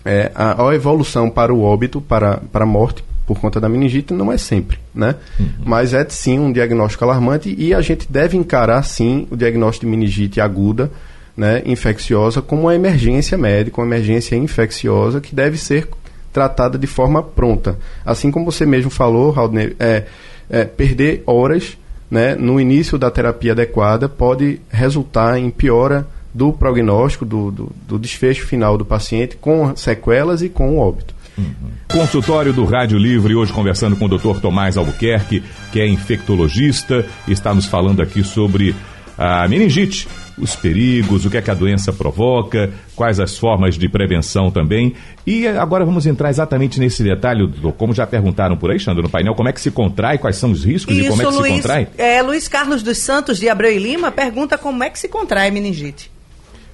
é, 0.03 0.31
a, 0.33 0.67
a, 0.67 0.75
evolução 0.75 1.29
para 1.29 1.53
o 1.53 1.61
óbito, 1.61 2.01
para, 2.01 2.37
para 2.51 2.63
a 2.63 2.67
morte 2.67 3.03
por 3.25 3.39
conta 3.39 3.59
da 3.59 3.69
meningite 3.69 4.13
não 4.13 4.31
é 4.31 4.37
sempre, 4.37 4.77
né? 4.93 5.15
Uhum. 5.39 5.47
Mas 5.65 5.93
é 5.93 6.05
sim 6.09 6.39
um 6.39 6.51
diagnóstico 6.51 7.03
alarmante 7.03 7.53
e 7.57 7.73
a 7.73 7.81
gente 7.81 8.11
deve 8.11 8.37
encarar 8.37 8.83
sim 8.83 9.27
o 9.29 9.37
diagnóstico 9.37 9.85
de 9.85 9.91
meningite 9.91 10.41
aguda, 10.41 10.91
né, 11.35 11.61
infecciosa 11.65 12.41
como 12.41 12.63
uma 12.63 12.75
emergência 12.75 13.37
médica, 13.37 13.79
uma 13.79 13.87
emergência 13.87 14.35
infecciosa 14.35 15.21
que 15.21 15.33
deve 15.33 15.57
ser 15.57 15.87
tratada 16.33 16.77
de 16.77 16.87
forma 16.87 17.23
pronta. 17.23 17.77
Assim 18.05 18.31
como 18.31 18.45
você 18.45 18.65
mesmo 18.65 18.89
falou, 18.89 19.31
Raul, 19.31 19.51
é, 19.79 20.05
é, 20.49 20.65
perder 20.65 21.23
horas 21.25 21.77
né, 22.09 22.35
no 22.35 22.59
início 22.59 22.97
da 22.97 23.09
terapia 23.09 23.53
adequada 23.53 24.09
pode 24.09 24.59
resultar 24.69 25.37
em 25.37 25.49
piora 25.49 26.05
do 26.33 26.51
prognóstico, 26.53 27.25
do, 27.25 27.51
do, 27.51 27.71
do 27.87 27.99
desfecho 27.99 28.45
final 28.45 28.77
do 28.77 28.85
paciente, 28.85 29.35
com 29.35 29.75
sequelas 29.75 30.41
e 30.41 30.49
com 30.49 30.77
o 30.77 30.79
óbito. 30.79 31.13
Uhum. 31.37 31.71
Consultório 31.91 32.53
do 32.53 32.65
Rádio 32.65 32.97
Livre, 32.97 33.35
hoje 33.35 33.51
conversando 33.51 33.95
com 33.95 34.05
o 34.05 34.09
Dr. 34.09 34.39
Tomás 34.41 34.77
Albuquerque, 34.77 35.43
que 35.71 35.79
é 35.79 35.87
infectologista, 35.87 37.05
está 37.27 37.53
nos 37.53 37.65
falando 37.65 38.01
aqui 38.01 38.23
sobre 38.23 38.75
a 39.17 39.47
meningite, 39.47 40.07
os 40.37 40.55
perigos, 40.55 41.25
o 41.25 41.29
que 41.29 41.37
é 41.37 41.41
que 41.41 41.51
a 41.51 41.53
doença 41.53 41.93
provoca, 41.93 42.71
quais 42.95 43.19
as 43.19 43.37
formas 43.37 43.77
de 43.77 43.87
prevenção 43.87 44.49
também. 44.49 44.95
E 45.25 45.47
agora 45.47 45.85
vamos 45.85 46.07
entrar 46.07 46.29
exatamente 46.29 46.79
nesse 46.79 47.03
detalhe, 47.03 47.47
como 47.77 47.93
já 47.93 48.07
perguntaram 48.07 48.57
por 48.57 48.71
aí, 48.71 48.79
Xandro, 48.79 49.03
no 49.03 49.09
painel, 49.09 49.35
como 49.35 49.49
é 49.49 49.53
que 49.53 49.61
se 49.61 49.69
contrai, 49.69 50.17
quais 50.17 50.37
são 50.37 50.51
os 50.51 50.63
riscos 50.63 50.95
Isso, 50.95 51.05
e 51.05 51.09
como 51.09 51.21
é 51.21 51.25
que 51.25 51.31
Luiz, 51.31 51.53
se 51.53 51.61
contrai? 51.61 51.87
É, 51.97 52.21
Luiz 52.21 52.47
Carlos 52.47 52.81
dos 52.81 52.97
Santos, 52.97 53.37
de 53.37 53.47
Abreu 53.47 53.71
e 53.71 53.77
Lima, 53.77 54.11
pergunta 54.11 54.57
como 54.57 54.83
é 54.83 54.89
que 54.89 54.97
se 54.97 55.07
contrai 55.07 55.51
meningite. 55.51 56.10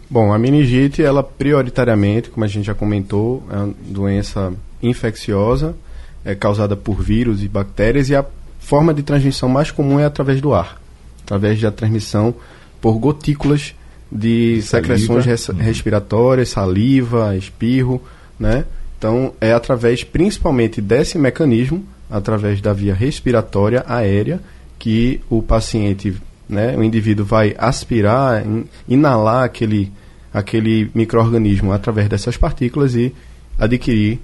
Bom, 0.09 0.31
a 0.31 0.39
meningite, 0.39 1.03
ela 1.03 1.21
prioritariamente, 1.21 2.29
como 2.29 2.45
a 2.45 2.47
gente 2.47 2.65
já 2.65 2.73
comentou, 2.73 3.43
é 3.51 3.57
uma 3.57 3.73
doença 3.81 4.53
infecciosa, 4.81 5.75
é 6.23 6.33
causada 6.33 6.75
por 6.75 7.01
vírus 7.01 7.43
e 7.43 7.47
bactérias, 7.47 8.09
e 8.09 8.15
a 8.15 8.25
forma 8.59 8.93
de 8.93 9.03
transmissão 9.03 9.49
mais 9.49 9.69
comum 9.69 9.99
é 9.99 10.05
através 10.05 10.39
do 10.39 10.53
ar, 10.53 10.81
através 11.23 11.59
da 11.61 11.71
transmissão 11.71 12.33
por 12.79 12.97
gotículas 12.97 13.75
de 14.09 14.61
secreções 14.61 15.25
res, 15.25 15.49
uhum. 15.49 15.57
respiratórias, 15.57 16.49
saliva, 16.49 17.35
espirro, 17.35 18.01
né? 18.39 18.65
Então, 18.97 19.33
é 19.41 19.51
através 19.51 20.03
principalmente 20.03 20.81
desse 20.81 21.17
mecanismo, 21.17 21.85
através 22.09 22.61
da 22.61 22.71
via 22.71 22.93
respiratória 22.93 23.83
aérea, 23.87 24.39
que 24.79 25.21
o 25.29 25.41
paciente, 25.41 26.15
né, 26.49 26.75
o 26.77 26.83
indivíduo 26.83 27.25
vai 27.25 27.55
aspirar, 27.57 28.43
inalar 28.87 29.43
aquele, 29.43 29.91
aquele 30.33 30.89
microorganismo 30.93 31.71
através 31.71 32.07
dessas 32.07 32.37
partículas 32.37 32.95
e 32.95 33.13
adquirir 33.59 34.19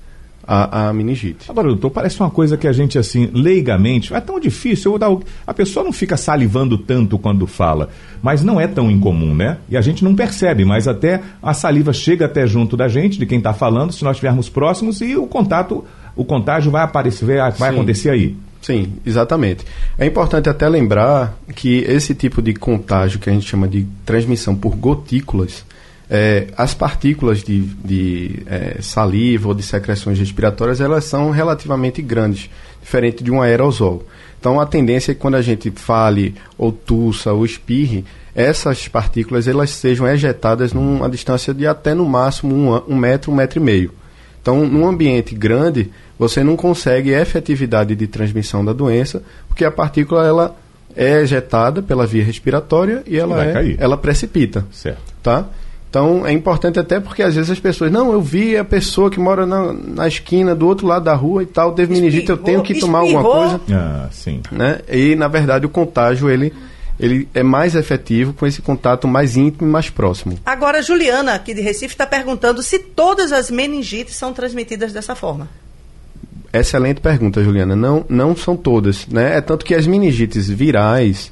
a, 0.45 0.89
a, 0.89 0.93
meningite. 0.93 1.49
Agora, 1.49 1.69
doutor, 1.69 1.89
parece 1.89 2.19
uma 2.19 2.29
coisa 2.29 2.57
que 2.57 2.67
a 2.67 2.73
gente, 2.73 2.97
assim, 2.97 3.29
leigamente, 3.33 4.13
é 4.13 4.19
tão 4.19 4.39
difícil. 4.39 4.97
Dar, 4.97 5.09
a 5.47 5.53
pessoa 5.53 5.85
não 5.85 5.93
fica 5.93 6.17
salivando 6.17 6.77
tanto 6.77 7.17
quando 7.17 7.47
fala, 7.47 7.89
mas 8.21 8.43
não 8.43 8.59
é 8.59 8.67
tão 8.67 8.91
incomum, 8.91 9.33
né? 9.33 9.57
E 9.69 9.77
a 9.77 9.81
gente 9.81 10.03
não 10.03 10.13
percebe, 10.13 10.65
mas 10.65 10.87
até 10.87 11.21
a 11.41 11.53
saliva 11.53 11.93
chega 11.93 12.25
até 12.25 12.45
junto 12.45 12.75
da 12.75 12.87
gente, 12.87 13.17
de 13.17 13.25
quem 13.25 13.37
está 13.37 13.53
falando, 13.53 13.93
se 13.93 14.03
nós 14.03 14.17
estivermos 14.17 14.49
próximos, 14.49 14.99
e 15.01 15.15
o 15.15 15.27
contato, 15.27 15.85
o 16.15 16.25
contágio 16.25 16.71
vai 16.71 16.83
aparecer, 16.83 17.25
vai, 17.25 17.51
vai 17.51 17.69
acontecer 17.69 18.09
aí. 18.09 18.35
Sim, 18.63 18.93
exatamente. 19.05 19.65
É 19.97 20.05
importante 20.05 20.49
até 20.49 20.69
lembrar 20.69 21.37
que 21.53 21.79
esse 21.79 22.15
tipo 22.15 22.41
de 22.41 22.53
contágio 22.53 23.19
que 23.19 23.29
a 23.29 23.33
gente 23.33 23.45
chama 23.45 23.67
de 23.67 23.85
transmissão 24.05 24.55
por 24.55 24.73
gotículas, 24.73 25.65
é, 26.09 26.47
as 26.55 26.73
partículas 26.73 27.43
de, 27.43 27.59
de 27.83 28.41
é, 28.45 28.77
saliva 28.81 29.49
ou 29.49 29.53
de 29.53 29.63
secreções 29.63 30.17
respiratórias, 30.17 30.79
elas 30.79 31.03
são 31.03 31.29
relativamente 31.29 32.01
grandes, 32.01 32.49
diferente 32.81 33.21
de 33.21 33.29
um 33.29 33.41
aerosol. 33.41 34.07
Então, 34.39 34.61
a 34.61 34.65
tendência 34.65 35.11
é 35.11 35.15
que 35.15 35.19
quando 35.19 35.35
a 35.35 35.41
gente 35.41 35.69
fale, 35.71 36.33
ou 36.57 36.71
tussa, 36.71 37.33
ou 37.33 37.43
espirre, 37.43 38.05
essas 38.33 38.87
partículas 38.87 39.45
elas 39.45 39.71
sejam 39.71 40.07
ejetadas 40.07 40.71
numa 40.71 41.09
distância 41.09 41.53
de 41.53 41.67
até 41.67 41.93
no 41.93 42.05
máximo 42.05 42.55
um, 42.55 42.93
um 42.93 42.95
metro, 42.95 43.29
um 43.29 43.35
metro 43.35 43.59
e 43.59 43.63
meio. 43.63 43.91
Então, 44.43 44.67
num 44.67 44.85
ambiente 44.85 45.33
grande, 45.33 45.89
você 46.19 46.43
não 46.43 46.57
consegue 46.57 47.11
efetividade 47.11 47.95
de 47.95 48.07
transmissão 48.07 48.63
da 48.63 48.73
doença, 48.73 49.23
porque 49.47 49.63
a 49.63 49.71
partícula 49.71 50.27
ela 50.27 50.55
é 50.93 51.21
ejetada 51.21 51.81
pela 51.81 52.05
via 52.05 52.25
respiratória 52.25 53.03
e 53.07 53.17
ela, 53.17 53.41
é, 53.41 53.77
ela 53.79 53.95
precipita. 53.95 54.65
Certo. 54.69 55.01
Tá? 55.23 55.45
Então 55.89 56.27
é 56.27 56.33
importante 56.33 56.77
até 56.77 56.99
porque 56.99 57.23
às 57.23 57.35
vezes 57.35 57.51
as 57.51 57.59
pessoas, 57.59 57.89
não, 57.89 58.11
eu 58.11 58.21
vi 58.21 58.57
a 58.57 58.65
pessoa 58.65 59.09
que 59.09 59.19
mora 59.19 59.45
na, 59.45 59.71
na 59.71 60.07
esquina 60.09 60.53
do 60.53 60.67
outro 60.67 60.87
lado 60.87 61.05
da 61.05 61.13
rua 61.13 61.43
e 61.43 61.45
tal, 61.45 61.71
teve 61.71 61.93
meningite, 61.93 62.29
eu 62.29 62.37
tenho 62.37 62.61
que 62.61 62.79
tomar 62.79 62.99
alguma 62.99 63.23
coisa. 63.23 63.61
Ah, 63.71 64.09
sim. 64.11 64.41
Né? 64.51 64.79
E 64.91 65.15
na 65.15 65.29
verdade 65.29 65.65
o 65.65 65.69
contágio 65.69 66.29
ele 66.29 66.51
ele 66.99 67.27
é 67.33 67.43
mais 67.43 67.75
efetivo 67.75 68.33
com 68.33 68.45
esse 68.45 68.61
contato 68.61 69.07
mais 69.07 69.35
íntimo 69.35 69.67
e 69.67 69.71
mais 69.71 69.89
próximo. 69.89 70.39
Agora, 70.45 70.81
Juliana, 70.81 71.33
aqui 71.33 71.53
de 71.53 71.61
Recife, 71.61 71.93
está 71.93 72.05
perguntando 72.05 72.61
se 72.61 72.79
todas 72.79 73.31
as 73.31 73.49
meningites 73.49 74.15
são 74.15 74.33
transmitidas 74.33 74.93
dessa 74.93 75.15
forma. 75.15 75.49
Excelente 76.51 77.01
pergunta, 77.01 77.43
Juliana. 77.43 77.75
Não, 77.75 78.05
não 78.07 78.35
são 78.35 78.55
todas, 78.55 79.07
né? 79.07 79.37
É 79.37 79.41
tanto 79.41 79.65
que 79.65 79.73
as 79.73 79.87
meningites 79.87 80.47
virais, 80.47 81.31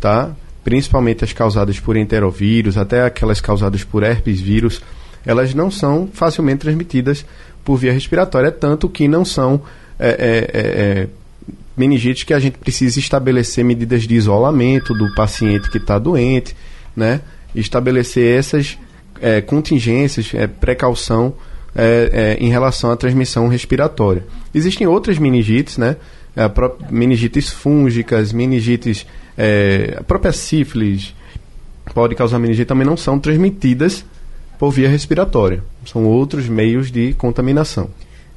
tá? 0.00 0.32
Principalmente 0.64 1.22
as 1.22 1.32
causadas 1.32 1.78
por 1.78 1.96
enterovírus, 1.96 2.76
até 2.76 3.04
aquelas 3.04 3.40
causadas 3.40 3.84
por 3.84 4.02
herpes 4.02 4.40
vírus, 4.40 4.82
elas 5.24 5.54
não 5.54 5.70
são 5.70 6.08
facilmente 6.12 6.58
transmitidas 6.58 7.24
por 7.64 7.76
via 7.76 7.92
respiratória, 7.92 8.50
tanto 8.50 8.88
que 8.88 9.06
não 9.06 9.24
são 9.24 9.62
é, 9.98 10.08
é, 10.08 10.60
é, 10.60 11.08
meningites 11.76 12.24
que 12.24 12.32
a 12.32 12.38
gente 12.38 12.58
precisa 12.58 12.98
estabelecer 12.98 13.64
medidas 13.64 14.04
de 14.04 14.14
isolamento 14.14 14.94
do 14.94 15.14
paciente 15.14 15.70
que 15.70 15.78
está 15.78 15.98
doente, 15.98 16.56
né? 16.96 17.20
Estabelecer 17.54 18.38
essas 18.38 18.78
é, 19.20 19.40
contingências, 19.40 20.32
é, 20.34 20.46
precaução 20.46 21.34
é, 21.74 22.36
é, 22.40 22.44
em 22.44 22.48
relação 22.48 22.90
à 22.90 22.96
transmissão 22.96 23.48
respiratória. 23.48 24.24
Existem 24.54 24.86
outras 24.86 25.18
meningites, 25.18 25.76
né? 25.76 25.96
É, 26.34 26.50
meningites 26.90 27.50
fúngicas, 27.50 28.32
meningites, 28.32 29.06
é, 29.36 29.96
a 29.98 30.02
própria 30.02 30.32
sífilis 30.32 31.14
pode 31.94 32.14
causar 32.14 32.38
meningite, 32.38 32.66
também 32.66 32.86
não 32.86 32.96
são 32.96 33.18
transmitidas 33.18 34.04
por 34.58 34.70
via 34.70 34.88
respiratória. 34.88 35.62
São 35.84 36.04
outros 36.04 36.48
meios 36.48 36.90
de 36.90 37.12
contaminação. 37.14 37.88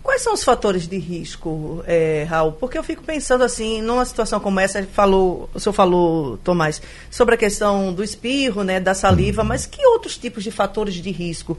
Quais 0.09 0.23
são 0.23 0.33
os 0.33 0.43
fatores 0.43 0.87
de 0.87 0.97
risco, 0.97 1.83
é, 1.85 2.25
Raul? 2.27 2.53
Porque 2.53 2.75
eu 2.75 2.83
fico 2.83 3.03
pensando 3.03 3.43
assim, 3.43 3.79
numa 3.79 4.03
situação 4.03 4.39
como 4.39 4.59
essa, 4.59 4.83
falou, 4.85 5.47
o 5.53 5.59
senhor 5.59 5.71
falou, 5.71 6.35
Tomás, 6.37 6.81
sobre 7.11 7.35
a 7.35 7.37
questão 7.37 7.93
do 7.93 8.03
espirro, 8.03 8.63
né, 8.63 8.79
da 8.79 8.95
saliva, 8.95 9.43
mas 9.43 9.67
que 9.67 9.85
outros 9.85 10.17
tipos 10.17 10.43
de 10.43 10.49
fatores 10.49 10.95
de 10.95 11.11
risco 11.11 11.55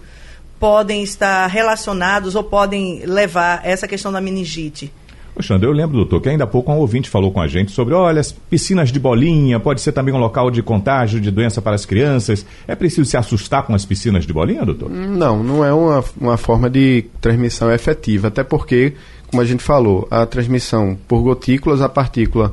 podem 0.58 1.04
estar 1.04 1.46
relacionados 1.46 2.34
ou 2.34 2.42
podem 2.42 3.06
levar 3.06 3.64
essa 3.64 3.86
questão 3.86 4.10
da 4.10 4.20
meningite? 4.20 4.92
Alexandre, 5.34 5.66
eu 5.66 5.72
lembro, 5.72 5.96
doutor, 5.96 6.20
que 6.20 6.28
ainda 6.28 6.44
há 6.44 6.46
pouco 6.46 6.70
um 6.72 6.78
ouvinte 6.78 7.08
falou 7.08 7.30
com 7.30 7.40
a 7.40 7.48
gente 7.48 7.72
sobre, 7.72 7.94
olha, 7.94 8.20
as 8.20 8.32
piscinas 8.32 8.90
de 8.90 8.98
bolinha, 8.98 9.58
pode 9.58 9.80
ser 9.80 9.92
também 9.92 10.12
um 10.12 10.18
local 10.18 10.50
de 10.50 10.62
contágio 10.62 11.20
de 11.20 11.30
doença 11.30 11.62
para 11.62 11.74
as 11.74 11.86
crianças. 11.86 12.44
É 12.66 12.74
preciso 12.74 13.04
se 13.08 13.16
assustar 13.16 13.64
com 13.64 13.74
as 13.74 13.84
piscinas 13.84 14.26
de 14.26 14.32
bolinha, 14.32 14.64
doutor? 14.64 14.90
Não, 14.90 15.42
não 15.42 15.64
é 15.64 15.72
uma, 15.72 16.04
uma 16.20 16.36
forma 16.36 16.68
de 16.68 17.04
transmissão 17.20 17.72
efetiva, 17.72 18.28
até 18.28 18.42
porque, 18.42 18.94
como 19.28 19.40
a 19.40 19.44
gente 19.44 19.62
falou, 19.62 20.06
a 20.10 20.26
transmissão 20.26 20.98
por 21.08 21.22
gotículas, 21.22 21.80
a 21.80 21.88
partícula 21.88 22.52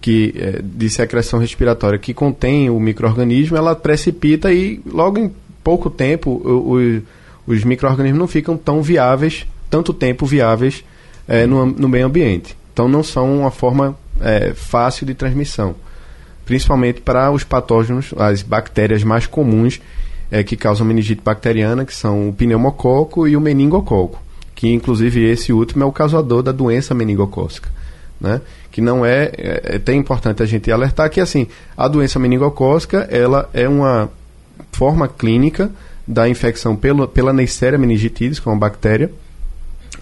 que, 0.00 0.34
é, 0.36 0.60
de 0.62 0.90
secreção 0.90 1.38
respiratória 1.38 1.98
que 1.98 2.12
contém 2.12 2.68
o 2.68 2.78
microorganismo, 2.78 3.56
ela 3.56 3.74
precipita 3.74 4.52
e 4.52 4.80
logo 4.86 5.18
em 5.18 5.32
pouco 5.64 5.88
tempo 5.88 6.30
o, 6.30 6.76
o 6.76 7.02
os 7.46 7.62
micro-organismos 7.62 8.18
não 8.18 8.26
ficam 8.26 8.56
tão 8.56 8.82
viáveis, 8.82 9.46
tanto 9.70 9.94
tempo 9.94 10.26
viáveis 10.26 10.84
é, 11.28 11.46
no, 11.46 11.66
no 11.66 11.88
meio 11.88 12.06
ambiente. 12.06 12.56
Então 12.72 12.88
não 12.88 13.02
são 13.02 13.40
uma 13.40 13.50
forma 13.50 13.96
é, 14.20 14.52
fácil 14.54 15.06
de 15.06 15.14
transmissão. 15.14 15.74
Principalmente 16.44 17.00
para 17.00 17.30
os 17.30 17.42
patógenos, 17.42 18.14
as 18.16 18.42
bactérias 18.42 19.02
mais 19.02 19.26
comuns 19.26 19.80
é, 20.30 20.42
que 20.42 20.56
causam 20.56 20.86
meningite 20.86 21.22
bacteriana, 21.22 21.84
que 21.84 21.94
são 21.94 22.28
o 22.28 22.32
pneumococo 22.32 23.26
e 23.26 23.36
o 23.36 23.40
meningococo, 23.40 24.22
que 24.54 24.68
inclusive 24.68 25.24
esse 25.24 25.52
último 25.52 25.82
é 25.82 25.86
o 25.86 25.92
causador 25.92 26.42
da 26.42 26.52
doença 26.52 26.94
meningocócica. 26.94 27.68
Né? 28.20 28.40
Que 28.70 28.80
não 28.80 29.04
é, 29.04 29.30
é, 29.36 29.80
é 29.84 29.92
importante 29.92 30.42
a 30.42 30.46
gente 30.46 30.70
alertar 30.70 31.10
que 31.10 31.20
assim, 31.20 31.46
a 31.76 31.88
doença 31.88 32.18
meningocócica 32.18 33.08
ela 33.10 33.48
é 33.52 33.68
uma 33.68 34.08
forma 34.72 35.08
clínica 35.08 35.70
da 36.06 36.28
infecção 36.28 36.76
pelo, 36.76 37.08
pela 37.08 37.32
Neisseria 37.32 37.78
meningitidis, 37.78 38.38
que 38.38 38.48
é 38.48 38.52
uma 38.52 38.58
bactéria 38.58 39.10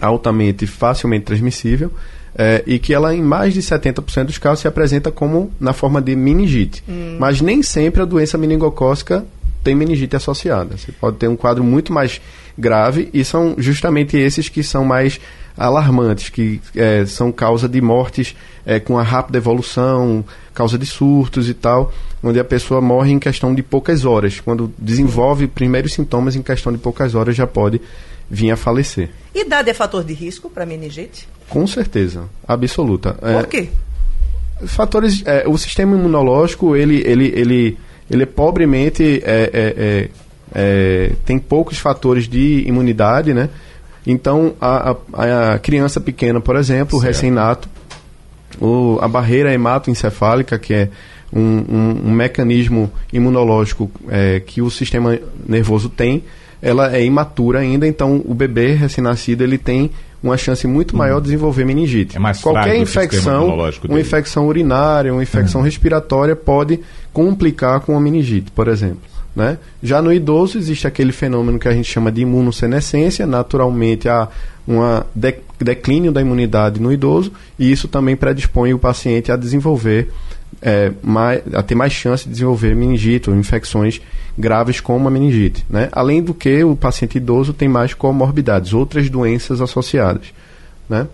altamente 0.01 0.67
facilmente 0.67 1.25
transmissível, 1.25 1.91
é, 2.37 2.63
e 2.67 2.77
que 2.77 2.93
ela, 2.93 3.15
em 3.15 3.21
mais 3.21 3.53
de 3.53 3.61
70% 3.61 4.25
dos 4.25 4.37
casos, 4.37 4.59
se 4.59 4.67
apresenta 4.67 5.09
como 5.09 5.51
na 5.59 5.71
forma 5.71 6.01
de 6.01 6.15
meningite. 6.15 6.83
Hum. 6.87 7.15
Mas 7.19 7.39
nem 7.39 7.63
sempre 7.63 8.01
a 8.01 8.05
doença 8.05 8.37
meningocócica 8.37 9.25
tem 9.63 9.73
meningite 9.73 10.15
associada. 10.15 10.77
Você 10.77 10.91
pode 10.91 11.17
ter 11.17 11.27
um 11.27 11.35
quadro 11.35 11.63
muito 11.63 11.93
mais 11.93 12.21
grave 12.57 13.09
e 13.13 13.23
são 13.23 13.55
justamente 13.57 14.17
esses 14.17 14.49
que 14.49 14.61
são 14.61 14.85
mais 14.85 15.19
alarmantes, 15.57 16.29
que 16.29 16.61
é, 16.75 17.05
são 17.05 17.31
causa 17.31 17.67
de 17.67 17.81
mortes 17.81 18.35
é, 18.65 18.79
com 18.79 18.97
a 18.97 19.03
rápida 19.03 19.37
evolução, 19.37 20.23
causa 20.53 20.77
de 20.77 20.85
surtos 20.85 21.49
e 21.49 21.53
tal, 21.53 21.93
onde 22.21 22.39
a 22.39 22.43
pessoa 22.43 22.81
morre 22.81 23.11
em 23.11 23.19
questão 23.19 23.55
de 23.55 23.63
poucas 23.63 24.05
horas. 24.05 24.39
Quando 24.39 24.71
desenvolve 24.77 25.47
primeiros 25.47 25.93
sintomas, 25.93 26.35
em 26.35 26.41
questão 26.41 26.71
de 26.71 26.77
poucas 26.77 27.15
horas 27.15 27.35
já 27.35 27.47
pode 27.47 27.81
vir 28.29 28.51
a 28.51 28.57
falecer. 28.57 29.09
Idade 29.33 29.69
é 29.69 29.73
fator 29.73 30.03
de 30.03 30.13
risco 30.13 30.49
para 30.49 30.65
meningite? 30.65 31.27
Com 31.49 31.65
certeza, 31.67 32.23
absoluta. 32.47 33.13
Por 33.13 33.29
é, 33.29 33.43
quê? 33.43 33.69
Fatores, 34.65 35.21
é, 35.25 35.43
o 35.47 35.57
sistema 35.57 35.95
imunológico 35.95 36.75
ele, 36.75 37.03
ele, 37.05 37.31
ele, 37.35 37.77
ele 38.09 38.23
é 38.23 38.25
pobremente 38.25 39.21
é, 39.23 39.49
é, 39.53 39.73
é, 39.77 40.09
é 40.55 41.11
tem 41.25 41.37
poucos 41.37 41.77
fatores 41.77 42.27
de 42.27 42.63
imunidade, 42.67 43.33
né? 43.33 43.49
Então, 44.07 44.53
a, 44.61 44.95
a, 45.13 45.53
a 45.53 45.59
criança 45.59 45.99
pequena, 45.99 46.39
por 46.39 46.55
exemplo, 46.55 46.99
recém-nato, 46.99 47.67
a 49.01 49.07
barreira 49.07 49.53
hematoencefálica, 49.53 50.59
que 50.59 50.73
é 50.73 50.89
um, 51.33 51.41
um, 51.41 52.01
um 52.05 52.11
mecanismo 52.11 52.91
imunológico 53.11 53.91
é, 54.07 54.39
que 54.39 54.61
o 54.61 54.69
sistema 54.69 55.19
nervoso 55.47 55.89
tem, 55.89 56.23
ela 56.65 56.95
é 56.95 57.05
imatura 57.05 57.59
ainda, 57.59 57.87
então 57.87 58.23
o 58.25 58.33
bebê 58.33 58.73
recém-nascido 58.73 59.43
ele 59.43 59.55
tem 59.55 59.91
uma 60.23 60.35
chance 60.35 60.65
muito 60.65 60.97
maior 60.97 61.19
de 61.19 61.25
desenvolver 61.25 61.63
meningite. 61.63 62.17
É 62.17 62.19
mais 62.19 62.41
Qualquer 62.41 62.75
infecção, 62.75 63.55
uma 63.87 63.99
infecção 63.99 64.47
urinária, 64.47 65.13
uma 65.13 65.21
infecção 65.21 65.61
uhum. 65.61 65.65
respiratória 65.65 66.35
pode 66.35 66.79
complicar 67.13 67.81
com 67.81 67.95
a 67.95 67.99
meningite, 68.01 68.49
por 68.49 68.67
exemplo. 68.67 68.97
Né? 69.35 69.59
Já 69.83 70.01
no 70.01 70.11
idoso 70.11 70.57
existe 70.57 70.87
aquele 70.87 71.11
fenômeno 71.11 71.59
que 71.59 71.67
a 71.67 71.71
gente 71.71 71.91
chama 71.91 72.11
de 72.11 72.21
imunossenescência, 72.21 73.27
naturalmente 73.27 74.09
há 74.09 74.27
um 74.67 74.79
declínio 75.61 76.11
da 76.11 76.19
imunidade 76.19 76.81
no 76.81 76.91
idoso 76.91 77.31
e 77.59 77.71
isso 77.71 77.87
também 77.87 78.15
predispõe 78.15 78.73
o 78.73 78.79
paciente 78.79 79.31
a 79.31 79.35
desenvolver 79.35 80.09
é, 80.61 80.91
mais, 81.01 81.41
a 81.53 81.61
ter 81.61 81.75
mais 81.75 81.93
chance 81.93 82.23
de 82.23 82.31
desenvolver 82.31 82.75
meningite 82.75 83.29
ou 83.29 83.35
infecções 83.35 84.01
graves 84.37 84.79
como 84.79 85.07
a 85.07 85.11
meningite. 85.11 85.65
Né? 85.69 85.89
Além 85.91 86.21
do 86.21 86.33
que 86.33 86.63
o 86.63 86.75
paciente 86.75 87.17
idoso 87.17 87.53
tem 87.53 87.67
mais 87.67 87.93
comorbidades, 87.93 88.73
outras 88.73 89.09
doenças 89.09 89.61
associadas. 89.61 90.33
Né? 90.89 91.07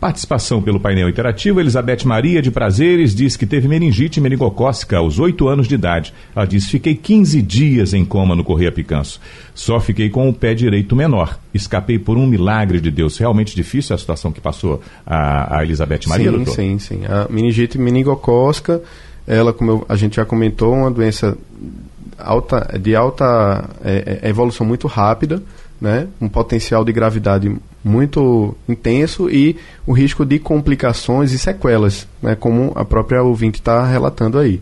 Participação 0.00 0.62
pelo 0.62 0.80
painel 0.80 1.10
interativo, 1.10 1.60
Elizabeth 1.60 2.06
Maria 2.06 2.40
de 2.40 2.50
Prazeres 2.50 3.14
diz 3.14 3.36
que 3.36 3.44
teve 3.44 3.68
meningite 3.68 4.18
meningocócica 4.18 4.96
aos 4.96 5.18
8 5.18 5.46
anos 5.46 5.68
de 5.68 5.74
idade. 5.74 6.14
Ela 6.34 6.46
diz: 6.46 6.70
Fiquei 6.70 6.94
15 6.94 7.42
dias 7.42 7.92
em 7.92 8.02
coma 8.02 8.34
no 8.34 8.42
Correia 8.42 8.72
Picanço. 8.72 9.20
Só 9.54 9.78
fiquei 9.78 10.08
com 10.08 10.26
o 10.26 10.32
pé 10.32 10.54
direito 10.54 10.96
menor. 10.96 11.38
Escapei 11.52 11.98
por 11.98 12.16
um 12.16 12.26
milagre 12.26 12.80
de 12.80 12.90
Deus. 12.90 13.18
Realmente 13.18 13.54
difícil 13.54 13.94
a 13.94 13.98
situação 13.98 14.32
que 14.32 14.40
passou 14.40 14.80
a, 15.06 15.58
a 15.58 15.64
Elizabeth 15.64 16.06
Maria, 16.06 16.30
sim, 16.30 16.36
doutor? 16.36 16.54
Sim, 16.54 16.78
sim. 16.78 17.02
A 17.04 17.30
meningite 17.30 17.76
meningocócica, 17.76 18.80
ela, 19.26 19.52
como 19.52 19.70
eu, 19.70 19.86
a 19.86 19.96
gente 19.96 20.16
já 20.16 20.24
comentou, 20.24 20.72
é 20.74 20.78
uma 20.78 20.90
doença 20.90 21.36
alta, 22.18 22.78
de 22.78 22.96
alta 22.96 23.68
é, 23.84 24.20
é, 24.22 24.28
evolução 24.30 24.66
muito 24.66 24.86
rápida 24.86 25.42
né? 25.80 26.08
um 26.20 26.28
potencial 26.28 26.84
de 26.84 26.92
gravidade 26.92 27.56
muito 27.82 28.54
intenso 28.68 29.30
e 29.30 29.56
o 29.86 29.92
risco 29.92 30.24
de 30.24 30.38
complicações 30.38 31.32
e 31.32 31.38
sequelas, 31.38 32.06
né? 32.22 32.34
como 32.34 32.72
a 32.74 32.84
própria 32.84 33.22
ouvinte 33.22 33.60
está 33.60 33.86
relatando 33.86 34.38
aí. 34.38 34.60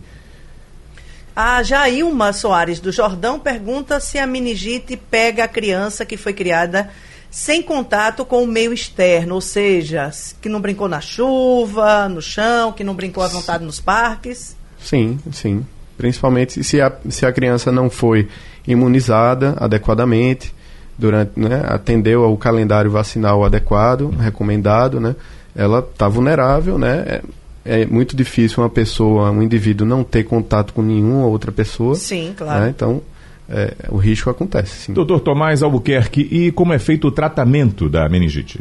A 1.35 1.63
Jailma 1.63 2.33
Soares 2.33 2.79
do 2.79 2.91
Jordão 2.91 3.39
pergunta 3.39 3.99
se 3.99 4.17
a 4.17 4.27
meningite 4.27 4.97
pega 4.97 5.45
a 5.45 5.47
criança 5.47 6.05
que 6.05 6.17
foi 6.17 6.33
criada 6.33 6.89
sem 7.31 7.61
contato 7.61 8.25
com 8.25 8.43
o 8.43 8.47
meio 8.47 8.73
externo, 8.73 9.35
ou 9.35 9.41
seja, 9.41 10.11
que 10.41 10.49
não 10.49 10.59
brincou 10.59 10.87
na 10.87 10.99
chuva, 10.99 12.09
no 12.09 12.21
chão, 12.21 12.71
que 12.71 12.83
não 12.83 12.95
brincou 12.95 13.23
à 13.23 13.27
vontade 13.27 13.63
nos 13.63 13.79
parques. 13.79 14.55
Sim, 14.79 15.19
sim. 15.31 15.65
Principalmente 15.97 16.63
se 16.63 16.81
a, 16.81 16.91
se 17.09 17.25
a 17.25 17.31
criança 17.31 17.71
não 17.71 17.89
foi 17.89 18.27
imunizada 18.67 19.55
adequadamente, 19.59 20.53
durante, 20.99 21.39
né, 21.39 21.63
atendeu 21.65 22.23
ao 22.23 22.35
calendário 22.37 22.91
vacinal 22.91 23.43
adequado, 23.43 24.09
recomendado, 24.09 24.99
né, 24.99 25.15
ela 25.55 25.79
está 25.79 26.07
vulnerável, 26.07 26.77
né, 26.77 27.21
é, 27.65 27.81
é, 27.81 27.85
muito 27.85 28.15
difícil 28.15 28.61
uma 28.61 28.69
pessoa, 28.69 29.31
um 29.31 29.41
indivíduo 29.41 29.87
não 29.87 30.03
ter 30.03 30.23
contato 30.23 30.73
com 30.73 30.81
nenhuma 30.81 31.25
outra 31.25 31.51
pessoa. 31.51 31.95
Sim, 31.95 32.33
claro. 32.35 32.65
Né, 32.65 32.73
então, 32.75 33.01
é, 33.47 33.73
o 33.89 33.97
risco 33.97 34.29
acontece, 34.29 34.85
sim. 34.85 34.93
Doutor 34.93 35.21
Tomás 35.21 35.63
Albuquerque, 35.63 36.27
e 36.29 36.51
como 36.51 36.73
é 36.73 36.79
feito 36.79 37.07
o 37.07 37.11
tratamento 37.11 37.89
da 37.89 38.07
meningite? 38.09 38.59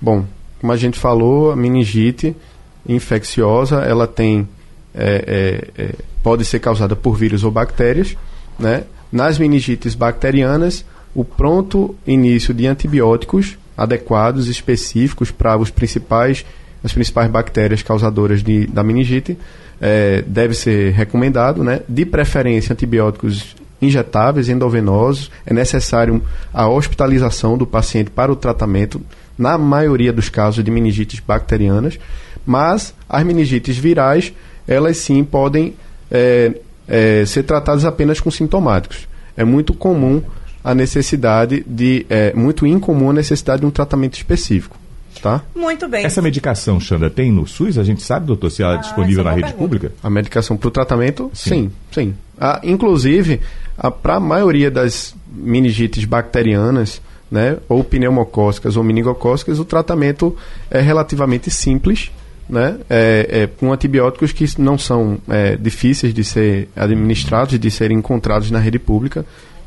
Bom, 0.00 0.24
como 0.60 0.72
a 0.72 0.76
gente 0.76 0.98
falou, 0.98 1.52
a 1.52 1.56
meningite 1.56 2.36
infecciosa, 2.86 3.76
ela 3.78 4.06
tem, 4.06 4.46
é, 4.94 5.70
é, 5.76 5.82
é 5.82 5.94
pode 6.22 6.44
ser 6.44 6.58
causada 6.58 6.94
por 6.94 7.16
vírus 7.16 7.44
ou 7.44 7.50
bactérias, 7.50 8.16
né? 8.58 8.84
Nas 9.12 9.38
meningites 9.38 9.94
bacterianas, 9.94 10.84
o 11.16 11.24
pronto 11.24 11.96
início 12.06 12.52
de 12.52 12.66
antibióticos 12.66 13.56
adequados, 13.74 14.48
específicos 14.48 15.30
para 15.30 15.56
os 15.56 15.70
principais, 15.70 16.44
as 16.84 16.92
principais 16.92 17.30
bactérias 17.30 17.82
causadoras 17.82 18.42
de, 18.42 18.66
da 18.66 18.84
meningite 18.84 19.36
é, 19.80 20.22
deve 20.26 20.52
ser 20.52 20.92
recomendado, 20.92 21.64
né? 21.64 21.80
De 21.88 22.04
preferência 22.04 22.74
antibióticos 22.74 23.56
injetáveis, 23.80 24.50
endovenosos. 24.50 25.30
É 25.46 25.54
necessário 25.54 26.22
a 26.52 26.68
hospitalização 26.68 27.56
do 27.56 27.66
paciente 27.66 28.10
para 28.10 28.30
o 28.30 28.36
tratamento, 28.36 29.00
na 29.38 29.56
maioria 29.56 30.12
dos 30.12 30.28
casos 30.28 30.62
de 30.62 30.70
meningites 30.70 31.20
bacterianas, 31.20 31.98
mas 32.44 32.92
as 33.08 33.24
meningites 33.24 33.78
virais, 33.78 34.34
elas 34.68 34.98
sim 34.98 35.24
podem 35.24 35.74
é, 36.10 36.52
é, 36.86 37.24
ser 37.24 37.42
tratadas 37.44 37.86
apenas 37.86 38.20
com 38.20 38.30
sintomáticos. 38.30 39.08
É 39.34 39.44
muito 39.44 39.72
comum 39.72 40.22
a 40.66 40.74
necessidade 40.74 41.64
de. 41.64 42.04
É 42.10 42.32
muito 42.34 42.66
incomum 42.66 43.10
a 43.10 43.12
necessidade 43.12 43.60
de 43.60 43.66
um 43.66 43.70
tratamento 43.70 44.14
específico. 44.14 44.76
Tá? 45.22 45.42
Muito 45.54 45.88
bem. 45.88 46.04
Essa 46.04 46.20
medicação, 46.20 46.78
Xanda, 46.80 47.08
tem 47.08 47.32
no 47.32 47.46
SUS? 47.46 47.78
A 47.78 47.84
gente 47.84 48.02
sabe, 48.02 48.26
doutor, 48.26 48.50
se 48.50 48.62
ela 48.62 48.74
é 48.74 48.76
ah, 48.76 48.80
disponível 48.80 49.22
é 49.22 49.24
na 49.24 49.30
rede 49.30 49.42
pergunta. 49.44 49.62
pública? 49.62 49.92
A 50.02 50.10
medicação 50.10 50.56
para 50.56 50.68
o 50.68 50.70
tratamento, 50.70 51.30
sim, 51.32 51.50
sim. 51.50 51.70
sim. 51.90 52.14
Ah, 52.38 52.60
inclusive, 52.64 53.40
para 54.02 54.16
a 54.16 54.20
maioria 54.20 54.70
das 54.70 55.14
meningites 55.32 56.04
bacterianas, 56.04 57.00
né, 57.30 57.56
ou 57.68 57.82
pneumocócicas 57.82 58.76
ou 58.76 58.84
meningocócicas, 58.84 59.58
o 59.58 59.64
tratamento 59.64 60.36
é 60.70 60.80
relativamente 60.80 61.50
simples, 61.50 62.10
né, 62.48 62.76
é, 62.90 63.28
é, 63.30 63.46
com 63.46 63.72
antibióticos 63.72 64.32
que 64.32 64.46
não 64.60 64.76
são 64.76 65.18
é, 65.28 65.56
difíceis 65.56 66.12
de 66.12 66.24
ser 66.24 66.68
administrados, 66.76 67.58
de 67.58 67.70
serem 67.70 67.98
encontrados 67.98 68.50
na 68.50 68.58
rede 68.58 68.78
pública. 68.78 69.24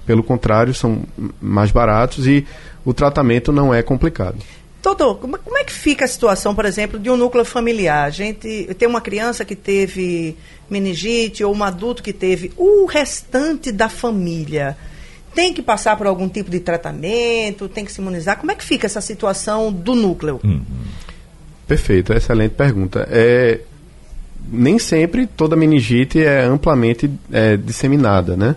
Pelo 0.09 0.23
contrário, 0.23 0.73
são 0.73 1.03
mais 1.39 1.69
baratos 1.69 2.25
e 2.25 2.43
o 2.83 2.95
tratamento 2.95 3.51
não 3.51 3.71
é 3.71 3.83
complicado. 3.83 4.37
Doutor, 4.81 5.19
como 5.19 5.37
é 5.55 5.63
que 5.63 5.71
fica 5.71 6.03
a 6.03 6.07
situação, 6.07 6.55
por 6.55 6.65
exemplo, 6.65 6.97
de 6.97 7.11
um 7.11 7.15
núcleo 7.15 7.45
familiar? 7.45 8.05
A 8.05 8.09
gente 8.09 8.73
tem 8.75 8.87
uma 8.87 9.01
criança 9.01 9.45
que 9.45 9.55
teve 9.55 10.35
meningite 10.67 11.43
ou 11.43 11.53
um 11.53 11.63
adulto 11.63 12.01
que 12.01 12.11
teve, 12.11 12.51
o 12.57 12.87
restante 12.87 13.71
da 13.71 13.87
família 13.87 14.75
tem 15.35 15.53
que 15.53 15.61
passar 15.61 15.95
por 15.95 16.07
algum 16.07 16.27
tipo 16.27 16.49
de 16.49 16.59
tratamento, 16.59 17.69
tem 17.69 17.85
que 17.85 17.91
se 17.91 18.01
imunizar? 18.01 18.39
Como 18.39 18.51
é 18.51 18.55
que 18.55 18.63
fica 18.63 18.87
essa 18.87 19.01
situação 19.01 19.71
do 19.71 19.93
núcleo? 19.93 20.39
Uhum. 20.43 20.63
Perfeito, 21.67 22.13
excelente 22.13 22.55
pergunta. 22.55 23.07
É, 23.11 23.59
nem 24.51 24.79
sempre 24.79 25.27
toda 25.27 25.55
meningite 25.55 26.19
é 26.19 26.45
amplamente 26.45 27.07
é, 27.31 27.55
disseminada, 27.55 28.35
né? 28.35 28.55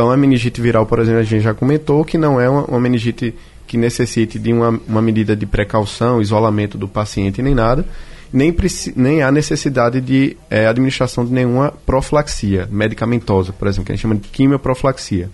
Então, 0.00 0.10
a 0.10 0.16
meningite 0.16 0.62
viral, 0.62 0.86
por 0.86 0.98
exemplo, 0.98 1.20
a 1.20 1.22
gente 1.22 1.42
já 1.42 1.52
comentou 1.52 2.02
que 2.06 2.16
não 2.16 2.40
é 2.40 2.48
uma, 2.48 2.64
uma 2.64 2.80
meningite 2.80 3.34
que 3.66 3.76
necessite 3.76 4.38
de 4.38 4.50
uma, 4.50 4.80
uma 4.88 5.02
medida 5.02 5.36
de 5.36 5.44
precaução, 5.44 6.22
isolamento 6.22 6.78
do 6.78 6.88
paciente 6.88 7.42
nem 7.42 7.54
nada, 7.54 7.84
nem, 8.32 8.56
nem 8.96 9.22
há 9.22 9.30
necessidade 9.30 10.00
de 10.00 10.38
é, 10.48 10.66
administração 10.66 11.22
de 11.22 11.30
nenhuma 11.34 11.70
profilaxia 11.84 12.66
medicamentosa, 12.72 13.52
por 13.52 13.68
exemplo, 13.68 13.84
que 13.84 13.92
a 13.92 13.94
gente 13.94 14.00
chama 14.00 14.14
de 14.14 14.26
quimioprofilaxia. 14.28 15.28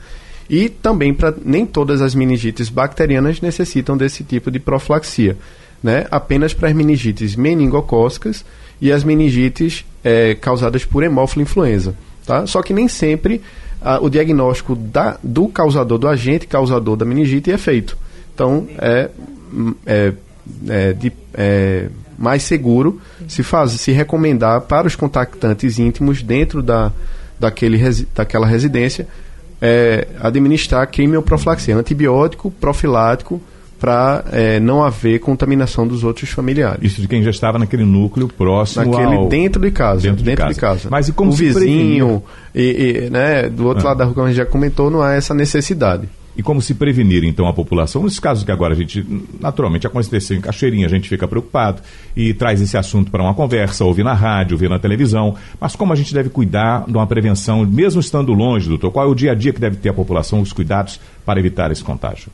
E 0.50 0.68
também 0.68 1.14
para 1.14 1.32
nem 1.44 1.64
todas 1.64 2.02
as 2.02 2.12
meningites 2.16 2.68
bacterianas 2.68 3.40
necessitam 3.40 3.96
desse 3.96 4.24
tipo 4.24 4.50
de 4.50 4.58
profilaxia, 4.58 5.36
né? 5.80 6.08
Apenas 6.10 6.52
para 6.52 6.68
as 6.68 6.74
meningites 6.74 7.36
meningocócicas 7.36 8.44
e 8.80 8.90
as 8.90 9.04
meningites 9.04 9.84
é, 10.02 10.34
causadas 10.34 10.84
por 10.84 11.04
hemófilo 11.04 11.42
influenza, 11.42 11.94
tá? 12.26 12.44
Só 12.48 12.60
que 12.62 12.74
nem 12.74 12.88
sempre 12.88 13.40
a, 13.80 14.00
o 14.00 14.08
diagnóstico 14.08 14.74
da, 14.74 15.18
do 15.22 15.48
causador, 15.48 15.98
do 15.98 16.08
agente 16.08 16.46
causador 16.46 16.96
da 16.96 17.04
meningite 17.04 17.50
é 17.50 17.58
feito. 17.58 17.96
Então, 18.34 18.66
é, 18.78 19.10
é, 19.86 20.12
é, 20.68 20.92
de, 20.92 21.12
é 21.34 21.88
mais 22.18 22.42
seguro 22.42 23.00
se, 23.28 23.42
faz, 23.42 23.72
se 23.72 23.92
recomendar 23.92 24.62
para 24.62 24.86
os 24.86 24.96
contactantes 24.96 25.78
íntimos 25.78 26.22
dentro 26.22 26.62
da, 26.62 26.90
daquele, 27.38 27.78
daquela 28.14 28.46
residência 28.46 29.06
é, 29.60 30.06
administrar 30.20 30.86
quimioprofilaxia, 30.88 31.76
antibiótico 31.76 32.50
profilático 32.50 33.40
para 33.78 34.24
é, 34.32 34.58
não 34.60 34.82
haver 34.82 35.20
contaminação 35.20 35.86
dos 35.86 36.02
outros 36.02 36.30
familiares. 36.30 36.82
Isso 36.82 37.00
de 37.00 37.08
quem 37.08 37.22
já 37.22 37.30
estava 37.30 37.58
naquele 37.58 37.84
núcleo 37.84 38.28
próximo 38.28 38.84
naquele 38.84 39.16
ao... 39.16 39.28
dentro 39.28 39.60
de 39.60 39.70
casa, 39.70 40.02
dentro, 40.02 40.24
dentro 40.24 40.48
de, 40.48 40.54
casa. 40.54 40.54
de, 40.54 40.60
casa. 40.60 40.88
Mas 40.90 41.08
e 41.08 41.12
como 41.12 41.30
o 41.30 41.34
vizinho 41.34 42.22
e, 42.54 43.06
e, 43.06 43.10
né, 43.10 43.48
do 43.48 43.66
outro 43.66 43.84
ah. 43.84 43.88
lado 43.88 43.98
da 43.98 44.04
rua, 44.04 44.14
como 44.14 44.26
a 44.26 44.28
gente 44.30 44.38
já 44.38 44.46
comentou, 44.46 44.90
não 44.90 45.02
há 45.02 45.14
essa 45.14 45.34
necessidade. 45.34 46.08
E 46.36 46.42
como 46.42 46.60
se 46.60 46.74
prevenir, 46.74 47.24
então, 47.24 47.48
a 47.48 47.52
população? 47.52 48.02
Nesses 48.02 48.20
casos 48.20 48.44
que 48.44 48.52
agora 48.52 48.74
a 48.74 48.76
gente, 48.76 49.04
naturalmente, 49.40 49.86
aconteceu 49.86 50.36
em 50.36 50.40
Cachoeirinha, 50.40 50.84
a 50.84 50.90
gente 50.90 51.08
fica 51.08 51.26
preocupado 51.26 51.80
e 52.14 52.34
traz 52.34 52.60
esse 52.60 52.76
assunto 52.76 53.10
para 53.10 53.22
uma 53.22 53.32
conversa, 53.32 53.86
ouvir 53.86 54.02
na 54.02 54.12
rádio, 54.12 54.54
ouvir 54.54 54.68
na 54.68 54.78
televisão. 54.78 55.34
Mas 55.58 55.74
como 55.74 55.94
a 55.94 55.96
gente 55.96 56.12
deve 56.12 56.28
cuidar 56.28 56.84
de 56.86 56.92
uma 56.92 57.06
prevenção, 57.06 57.64
mesmo 57.64 58.02
estando 58.02 58.34
longe, 58.34 58.68
doutor? 58.68 58.90
Qual 58.90 59.06
é 59.06 59.10
o 59.10 59.14
dia 59.14 59.32
a 59.32 59.34
dia 59.34 59.50
que 59.50 59.60
deve 59.60 59.76
ter 59.76 59.88
a 59.88 59.94
população, 59.94 60.42
os 60.42 60.52
cuidados 60.52 61.00
para 61.24 61.40
evitar 61.40 61.72
esse 61.72 61.82
contágio? 61.82 62.30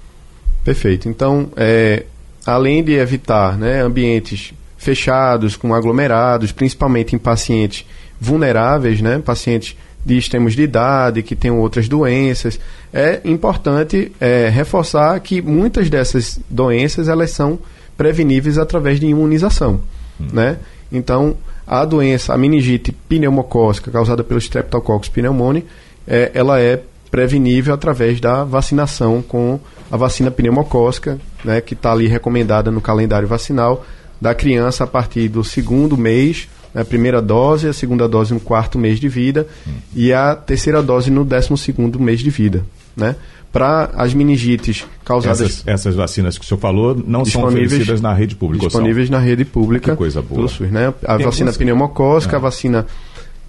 Perfeito. 0.64 1.08
Então, 1.08 1.48
é, 1.56 2.04
além 2.46 2.82
de 2.82 2.92
evitar 2.92 3.56
né, 3.58 3.80
ambientes 3.80 4.52
fechados, 4.76 5.56
com 5.56 5.74
aglomerados, 5.74 6.52
principalmente 6.52 7.14
em 7.14 7.18
pacientes 7.18 7.86
vulneráveis, 8.20 9.00
né, 9.00 9.20
pacientes 9.24 9.76
de 10.04 10.18
extremos 10.18 10.54
de 10.54 10.62
idade, 10.62 11.22
que 11.22 11.36
tenham 11.36 11.60
outras 11.60 11.88
doenças, 11.88 12.58
é 12.92 13.20
importante 13.24 14.10
é, 14.20 14.48
reforçar 14.48 15.18
que 15.20 15.40
muitas 15.40 15.88
dessas 15.88 16.40
doenças 16.50 17.08
elas 17.08 17.30
são 17.30 17.58
preveníveis 17.96 18.58
através 18.58 18.98
de 18.98 19.06
imunização, 19.06 19.80
hum. 20.20 20.26
né? 20.32 20.56
Então, 20.90 21.36
a 21.66 21.84
doença, 21.84 22.34
a 22.34 22.38
meningite 22.38 22.92
pneumocócica 23.08 23.90
causada 23.90 24.24
pelo 24.24 24.38
Streptococcus 24.38 25.08
pneumoniae, 25.08 25.64
é, 26.06 26.32
ela 26.34 26.60
é 26.60 26.80
prevenível 27.12 27.74
através 27.74 28.18
da 28.18 28.42
vacinação 28.42 29.20
com 29.20 29.60
a 29.90 29.96
vacina 29.98 30.30
pneumocócica, 30.30 31.20
né, 31.44 31.60
que 31.60 31.74
está 31.74 31.92
ali 31.92 32.08
recomendada 32.08 32.70
no 32.70 32.80
calendário 32.80 33.28
vacinal 33.28 33.84
da 34.18 34.34
criança 34.34 34.84
a 34.84 34.86
partir 34.86 35.28
do 35.28 35.44
segundo 35.44 35.94
mês, 35.94 36.48
né, 36.72 36.80
a 36.80 36.84
primeira 36.86 37.20
dose, 37.20 37.68
a 37.68 37.72
segunda 37.74 38.08
dose 38.08 38.32
no 38.32 38.40
quarto 38.40 38.78
mês 38.78 38.98
de 38.98 39.10
vida 39.10 39.46
hum. 39.68 39.72
e 39.94 40.10
a 40.10 40.34
terceira 40.34 40.82
dose 40.82 41.10
no 41.10 41.22
décimo 41.22 41.58
segundo 41.58 42.00
mês 42.00 42.20
de 42.20 42.30
vida, 42.30 42.64
né? 42.96 43.14
Para 43.52 43.90
as 43.96 44.14
meningites 44.14 44.86
causadas... 45.04 45.42
Essas, 45.42 45.62
essas, 45.66 45.94
vacinas 45.94 46.38
que 46.38 46.44
o 46.46 46.48
senhor 46.48 46.58
falou 46.58 46.96
não 47.06 47.22
são 47.22 47.44
oferecidas 47.44 48.00
na 48.00 48.14
rede 48.14 48.34
pública, 48.34 48.64
Disponíveis 48.64 49.10
na 49.10 49.18
rede 49.18 49.44
pública. 49.44 49.90
Que 49.90 49.98
coisa 49.98 50.22
boa. 50.22 50.48
SUS, 50.48 50.70
né? 50.70 50.94
A 51.04 51.18
Tem 51.18 51.26
vacina 51.26 51.50
alguns... 51.50 51.58
pneumocócica, 51.58 52.34
é. 52.34 52.38
a 52.38 52.40
vacina 52.40 52.86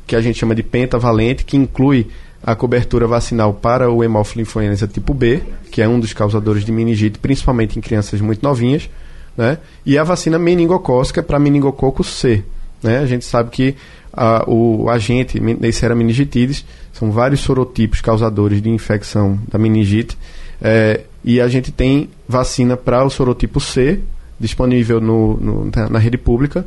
que 0.05 0.13
a 0.17 0.19
gente 0.19 0.37
chama 0.37 0.53
de 0.53 0.61
pentavalente, 0.61 1.45
que 1.45 1.55
inclui 1.55 2.09
a 2.43 2.55
cobertura 2.55 3.07
vacinal 3.07 3.53
para 3.53 3.89
o 3.89 4.03
hemófilo 4.03 4.41
influenza 4.41 4.85
tipo 4.85 5.13
B, 5.13 5.41
que 5.71 5.81
é 5.81 5.87
um 5.87 5.99
dos 5.99 6.11
causadores 6.13 6.65
de 6.65 6.71
meningite, 6.71 7.17
principalmente 7.17 7.79
em 7.79 7.81
crianças 7.81 8.19
muito 8.19 8.43
novinhas, 8.43 8.89
né? 9.37 9.57
E 9.85 9.97
a 9.97 10.03
vacina 10.03 10.37
meningocócica 10.37 11.23
para 11.23 11.39
meningococo 11.39 12.03
C, 12.03 12.43
né? 12.81 12.99
A 12.99 13.05
gente 13.05 13.23
sabe 13.23 13.49
que 13.49 13.75
a, 14.11 14.43
o 14.47 14.89
agente 14.89 15.39
Neisseria 15.39 15.95
meningitidis 15.95 16.65
são 16.91 17.11
vários 17.11 17.39
sorotipos 17.39 18.01
causadores 18.01 18.61
de 18.61 18.69
infecção 18.69 19.39
da 19.47 19.57
meningite, 19.57 20.17
é, 20.61 21.01
e 21.23 21.39
a 21.39 21.47
gente 21.47 21.71
tem 21.71 22.09
vacina 22.27 22.75
para 22.75 23.03
o 23.03 23.09
sorotipo 23.09 23.59
C 23.59 24.01
disponível 24.39 24.99
no, 24.99 25.37
no, 25.37 25.71
na 25.89 25.99
rede 25.99 26.17
pública, 26.17 26.65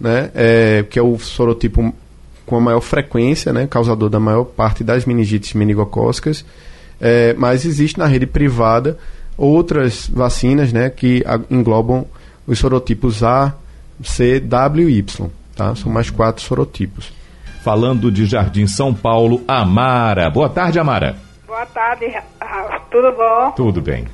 né? 0.00 0.30
É, 0.34 0.84
que 0.88 0.98
é 0.98 1.02
o 1.02 1.18
sorotipo 1.18 1.94
com 2.48 2.56
a 2.56 2.60
maior 2.60 2.80
frequência, 2.80 3.52
né, 3.52 3.66
causador 3.66 4.08
da 4.08 4.18
maior 4.18 4.44
parte 4.44 4.82
das 4.82 5.04
meningites 5.04 5.52
meningocócicas, 5.52 6.44
é, 7.00 7.34
mas 7.34 7.64
existe 7.64 7.98
na 7.98 8.06
rede 8.06 8.26
privada 8.26 8.98
outras 9.36 10.08
vacinas 10.08 10.72
né, 10.72 10.90
que 10.90 11.22
englobam 11.50 12.06
os 12.46 12.58
sorotipos 12.58 13.22
A, 13.22 13.54
C, 14.02 14.40
W 14.40 14.88
e 14.88 14.98
Y. 14.98 15.30
Tá? 15.54 15.74
São 15.74 15.92
mais 15.92 16.10
quatro 16.10 16.42
sorotipos. 16.42 17.12
Falando 17.62 18.10
de 18.10 18.26
Jardim 18.26 18.66
São 18.66 18.94
Paulo, 18.94 19.42
Amara. 19.46 20.30
Boa 20.30 20.48
tarde, 20.48 20.78
Amara. 20.78 21.16
Boa 21.46 21.66
tarde, 21.66 22.06
tudo 22.90 23.12
bom? 23.12 23.50
Tudo 23.52 23.82
bem. 23.82 24.06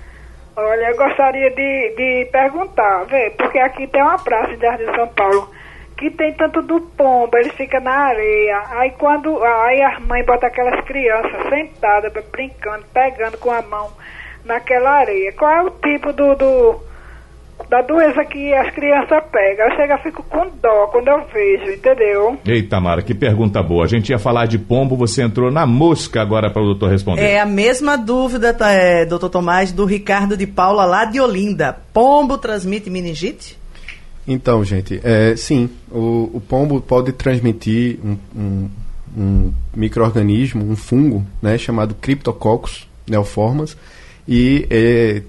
Olha, 0.57 0.91
eu 0.91 0.97
gostaria 0.97 1.51
de, 1.51 1.95
de 1.97 2.29
perguntar, 2.31 3.05
vê, 3.05 3.31
porque 3.37 3.59
aqui 3.59 3.87
tem 3.89 4.03
uma 4.03 4.19
praça 4.19 4.57
de 4.57 4.63
Jardim 4.63 4.85
São 4.95 5.09
Paulo 5.09 5.51
que 5.97 6.11
tem 6.11 6.33
tanto 6.33 6.61
do 6.63 6.81
pombo, 6.81 7.37
ele 7.37 7.51
fica 7.51 7.81
na 7.81 7.93
areia. 7.93 8.63
Aí 8.71 8.91
quando 8.93 9.43
aí 9.43 9.83
a 9.83 10.01
mãe 10.01 10.25
bota 10.25 10.47
aquelas 10.47 10.85
crianças 10.85 11.49
sentadas, 11.49 12.13
brincando, 12.31 12.85
pegando 12.93 13.39
com 13.39 13.51
a 13.51 13.63
mão 13.63 13.91
naquela 14.45 14.91
areia. 14.91 15.33
Qual 15.33 15.51
é 15.51 15.63
o 15.63 15.71
tipo 15.71 16.13
do, 16.13 16.35
do 16.35 16.81
da 17.71 17.81
doença 17.83 18.25
que 18.25 18.53
as 18.53 18.75
crianças 18.75 19.23
pegam? 19.31 19.67
Eu 19.67 19.77
chego 19.77 19.93
e 19.93 20.03
fico 20.03 20.23
com 20.25 20.51
dó 20.61 20.89
quando 20.89 21.09
eu 21.09 21.25
vejo, 21.33 21.73
entendeu? 21.73 22.39
Eita, 22.45 22.81
Mara, 22.81 23.03
que 23.03 23.15
pergunta 23.15 23.63
boa. 23.63 23.85
A 23.85 23.89
gente 23.89 24.11
ia 24.11 24.19
falar 24.19 24.47
de 24.47 24.59
pombo, 24.59 24.97
você 24.97 25.23
entrou 25.23 25.51
na 25.51 25.67
mosca 25.67 26.21
agora 26.21 26.51
para 26.51 26.63
o 26.63 26.67
doutor 26.67 26.91
responder. 26.91 27.23
É 27.23 27.41
a 27.41 27.47
mesma 27.47 27.97
dúvida, 27.97 28.53
tá, 28.53 28.71
é, 28.73 29.05
doutor 29.05 29.31
Tomás, 29.31 29.73
do 29.73 29.85
Ricardo 29.85 30.37
de 30.37 30.47
Paula 30.47 30.85
lá 30.85 31.05
de 31.05 31.21
Olinda. 31.21 31.77
Pombo 31.93 32.37
transmite 32.37 32.91
meningite? 32.91 33.64
Então, 34.27 34.65
gente, 34.65 35.01
é, 35.05 35.37
sim, 35.37 35.69
o, 35.91 36.31
o 36.33 36.41
pombo 36.41 36.81
pode 36.81 37.13
transmitir 37.13 37.99
um, 38.03 38.17
um, 38.35 38.71
um 39.17 39.53
microorganismo, 39.77 40.65
um 40.65 40.75
fungo, 40.75 41.25
né, 41.43 41.59
chamado 41.59 41.95
Cryptococcus 41.95 42.89
neoformas, 43.07 43.77
e 44.27 44.67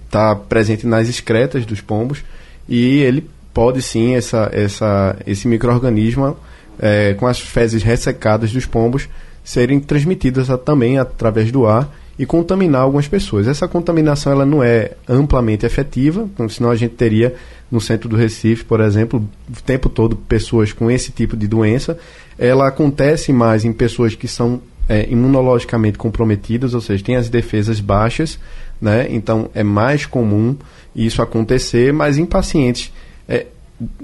está 0.05 0.31
é, 0.31 0.47
presente 0.47 0.87
nas 0.87 1.09
excretas 1.09 1.65
dos 1.65 1.81
pombos, 1.81 2.23
e 2.69 2.99
ele 2.99 3.29
pode 3.53 3.81
sim, 3.81 4.15
essa, 4.15 4.49
essa, 4.53 5.17
esse 5.27 5.47
microorganismo, 5.47 6.37
é, 6.79 7.13
com 7.15 7.27
as 7.27 7.39
fezes 7.39 7.83
ressecadas 7.83 8.51
dos 8.51 8.65
pombos, 8.65 9.09
serem 9.43 9.79
transmitidas 9.79 10.49
a, 10.49 10.57
também 10.57 10.97
através 10.97 11.51
do 11.51 11.67
ar 11.67 11.89
e 12.17 12.25
contaminar 12.25 12.81
algumas 12.81 13.07
pessoas. 13.07 13.47
Essa 13.47 13.67
contaminação 13.67 14.31
ela 14.31 14.45
não 14.45 14.63
é 14.63 14.91
amplamente 15.07 15.65
efetiva, 15.65 16.27
senão 16.49 16.71
a 16.71 16.75
gente 16.75 16.95
teria 16.95 17.35
no 17.69 17.81
centro 17.81 18.07
do 18.07 18.15
Recife, 18.15 18.63
por 18.63 18.79
exemplo, 18.79 19.27
o 19.49 19.61
tempo 19.63 19.89
todo 19.89 20.15
pessoas 20.15 20.71
com 20.71 20.89
esse 20.89 21.11
tipo 21.11 21.35
de 21.35 21.47
doença. 21.47 21.97
Ela 22.37 22.67
acontece 22.67 23.33
mais 23.33 23.65
em 23.65 23.73
pessoas 23.73 24.15
que 24.15 24.27
são 24.27 24.61
é, 24.87 25.07
imunologicamente 25.09 25.97
comprometidas, 25.97 26.73
ou 26.73 26.81
seja, 26.81 27.03
têm 27.03 27.15
as 27.15 27.27
defesas 27.27 27.79
baixas, 27.79 28.39
né? 28.79 29.07
então 29.09 29.49
é 29.53 29.63
mais 29.63 30.05
comum 30.05 30.55
isso 30.95 31.21
acontecer, 31.21 31.91
mas 31.91 32.17
em 32.17 32.25
pacientes 32.25 32.93
é, 33.27 33.47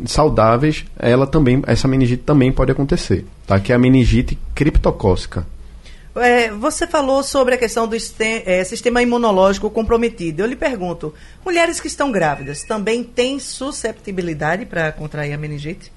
saudáveis, 0.05 0.83
ela 0.97 1.25
também, 1.25 1.61
essa 1.67 1.87
meningite 1.87 2.23
também 2.23 2.51
pode 2.51 2.71
acontecer, 2.71 3.25
tá? 3.47 3.59
que 3.59 3.71
é 3.71 3.75
a 3.75 3.79
meningite 3.79 4.37
criptocócica. 4.53 5.45
É, 6.15 6.51
você 6.51 6.85
falou 6.85 7.23
sobre 7.23 7.55
a 7.55 7.57
questão 7.57 7.87
do 7.87 7.95
é, 7.95 8.63
sistema 8.63 9.01
imunológico 9.01 9.69
comprometido. 9.69 10.41
Eu 10.41 10.47
lhe 10.47 10.55
pergunto, 10.55 11.13
mulheres 11.45 11.79
que 11.79 11.87
estão 11.87 12.11
grávidas 12.11 12.63
também 12.63 13.03
têm 13.03 13.39
susceptibilidade 13.39 14.65
para 14.65 14.91
contrair 14.91 15.33
a 15.33 15.37
meningite? 15.37 15.91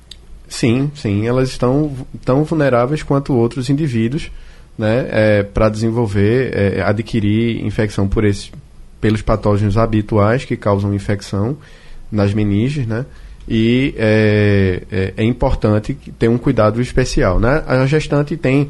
Sim, 0.48 0.92
sim, 0.94 1.26
elas 1.26 1.48
estão 1.48 1.92
tão 2.24 2.44
vulneráveis 2.44 3.02
quanto 3.02 3.34
outros 3.34 3.68
indivíduos, 3.68 4.30
né, 4.78 5.08
é, 5.10 5.42
para 5.42 5.68
desenvolver, 5.68 6.52
é, 6.54 6.82
adquirir 6.82 7.64
infecção 7.64 8.06
por 8.06 8.24
esses, 8.24 8.52
pelos 9.00 9.22
patógenos 9.22 9.76
habituais 9.76 10.44
que 10.44 10.56
causam 10.56 10.94
infecção 10.94 11.56
nas 12.12 12.34
meninges, 12.34 12.86
né, 12.86 13.06
e 13.48 13.94
é, 13.96 14.82
é, 14.92 15.14
é 15.16 15.24
importante 15.24 15.94
ter 16.18 16.28
um 16.28 16.38
cuidado 16.38 16.80
especial, 16.80 17.40
né. 17.40 17.64
A 17.66 17.86
gestante 17.86 18.36
tem 18.36 18.68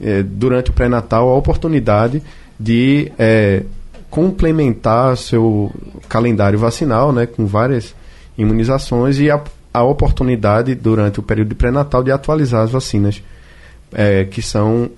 é, 0.00 0.22
durante 0.22 0.70
o 0.70 0.72
pré-natal 0.72 1.28
a 1.28 1.36
oportunidade 1.36 2.22
de 2.58 3.10
é, 3.18 3.62
complementar 4.10 5.16
seu 5.16 5.72
calendário 6.08 6.58
vacinal, 6.58 7.12
né, 7.12 7.26
com 7.26 7.46
várias 7.46 7.94
imunizações 8.36 9.18
e 9.18 9.30
a, 9.30 9.40
a 9.72 9.82
oportunidade 9.82 10.74
durante 10.74 11.20
o 11.20 11.22
período 11.22 11.48
de 11.48 11.54
pré-natal 11.54 12.02
de 12.02 12.12
atualizar 12.12 12.62
as 12.62 12.70
vacinas 12.70 13.22
é, 13.92 14.24
que 14.24 14.42
são 14.42 14.90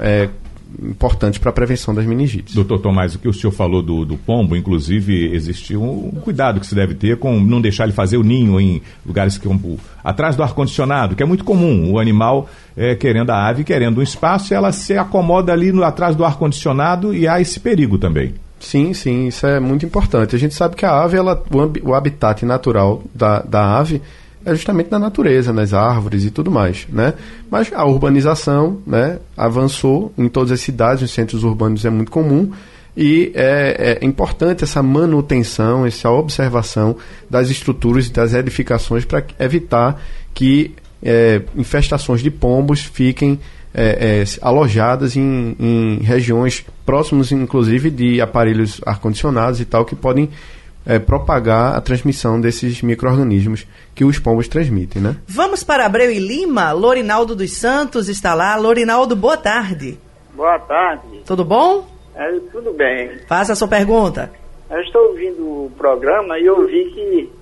é, 0.82 0.88
importantes 0.88 1.38
para 1.38 1.50
a 1.50 1.52
prevenção 1.52 1.94
das 1.94 2.04
meningites. 2.06 2.54
Doutor 2.54 2.78
Tomás, 2.78 3.14
o 3.14 3.18
que 3.18 3.28
o 3.28 3.32
senhor 3.32 3.52
falou 3.52 3.82
do, 3.82 4.04
do 4.04 4.16
pombo, 4.16 4.56
inclusive, 4.56 5.34
existe 5.34 5.76
um, 5.76 6.10
cuidado 6.22 6.60
que 6.60 6.66
se 6.66 6.74
deve 6.74 6.94
ter 6.94 7.18
com 7.18 7.38
não 7.40 7.60
deixar 7.60 7.84
ele 7.84 7.92
fazer 7.92 8.16
o 8.16 8.22
ninho 8.22 8.60
em 8.60 8.82
lugares 9.04 9.38
que, 9.38 9.46
como 9.46 9.78
atrás 10.02 10.36
do 10.36 10.42
ar-condicionado, 10.42 11.14
que 11.14 11.22
é 11.22 11.26
muito 11.26 11.44
comum. 11.44 11.92
O 11.92 11.98
animal 11.98 12.48
é, 12.76 12.94
querendo 12.94 13.30
a 13.30 13.48
ave, 13.48 13.64
querendo 13.64 13.98
um 13.98 14.02
espaço, 14.02 14.54
ela 14.54 14.72
se 14.72 14.96
acomoda 14.96 15.52
ali 15.52 15.72
no, 15.72 15.82
atrás 15.82 16.16
do 16.16 16.24
ar-condicionado 16.24 17.14
e 17.14 17.26
há 17.26 17.40
esse 17.40 17.60
perigo 17.60 17.98
também. 17.98 18.34
Sim, 18.58 18.94
sim, 18.94 19.26
isso 19.26 19.46
é 19.46 19.60
muito 19.60 19.84
importante. 19.84 20.34
A 20.34 20.38
gente 20.38 20.54
sabe 20.54 20.74
que 20.74 20.86
a 20.86 21.02
ave, 21.02 21.16
ela, 21.16 21.42
o, 21.50 21.90
o 21.90 21.94
habitat 21.94 22.44
natural 22.46 23.02
da, 23.14 23.42
da 23.42 23.78
ave 23.78 24.00
é 24.44 24.54
justamente 24.54 24.90
na 24.90 24.98
natureza, 24.98 25.52
nas 25.52 25.72
árvores 25.72 26.24
e 26.24 26.30
tudo 26.30 26.50
mais, 26.50 26.86
né? 26.88 27.14
Mas 27.50 27.72
a 27.72 27.84
urbanização, 27.84 28.78
né, 28.86 29.18
avançou 29.36 30.12
em 30.18 30.28
todas 30.28 30.52
as 30.52 30.60
cidades, 30.60 31.02
nos 31.02 31.12
centros 31.12 31.44
urbanos 31.44 31.84
é 31.84 31.90
muito 31.90 32.10
comum 32.10 32.50
e 32.96 33.32
é, 33.34 33.98
é 34.00 34.06
importante 34.06 34.62
essa 34.62 34.82
manutenção, 34.82 35.84
essa 35.84 36.10
observação 36.10 36.96
das 37.28 37.50
estruturas 37.50 38.06
e 38.06 38.12
das 38.12 38.34
edificações 38.34 39.04
para 39.04 39.24
evitar 39.40 40.00
que 40.32 40.74
é, 41.02 41.42
infestações 41.56 42.22
de 42.22 42.30
pombos 42.30 42.80
fiquem 42.80 43.38
é, 43.74 44.22
é, 44.22 44.24
alojadas 44.40 45.16
em, 45.16 45.56
em, 45.58 45.98
regiões 46.02 46.64
próximas, 46.86 47.32
inclusive, 47.32 47.90
de 47.90 48.20
aparelhos 48.20 48.80
ar-condicionados 48.86 49.60
e 49.60 49.64
tal, 49.64 49.84
que 49.84 49.96
podem 49.96 50.30
é, 50.86 50.98
propagar 50.98 51.74
a 51.76 51.80
transmissão 51.80 52.40
desses 52.40 52.82
micro-organismos 52.82 53.66
que 53.94 54.04
os 54.04 54.18
pombos 54.18 54.48
transmitem, 54.48 55.00
né? 55.00 55.16
Vamos 55.26 55.64
para 55.64 55.86
Abreu 55.86 56.10
e 56.10 56.18
Lima. 56.18 56.72
Lorinaldo 56.72 57.34
dos 57.34 57.52
Santos 57.52 58.08
está 58.08 58.34
lá. 58.34 58.56
Lorinaldo, 58.56 59.16
boa 59.16 59.36
tarde. 59.36 59.98
Boa 60.34 60.58
tarde. 60.58 61.22
Tudo 61.26 61.44
bom? 61.44 61.86
É, 62.14 62.30
tudo 62.52 62.72
bem. 62.72 63.18
Faça 63.26 63.52
a 63.52 63.56
sua 63.56 63.68
pergunta. 63.68 64.30
Eu 64.70 64.80
estou 64.80 65.08
ouvindo 65.08 65.42
o 65.42 65.72
programa 65.76 66.38
e 66.38 66.48
ouvi 66.48 66.84
que 66.90 67.32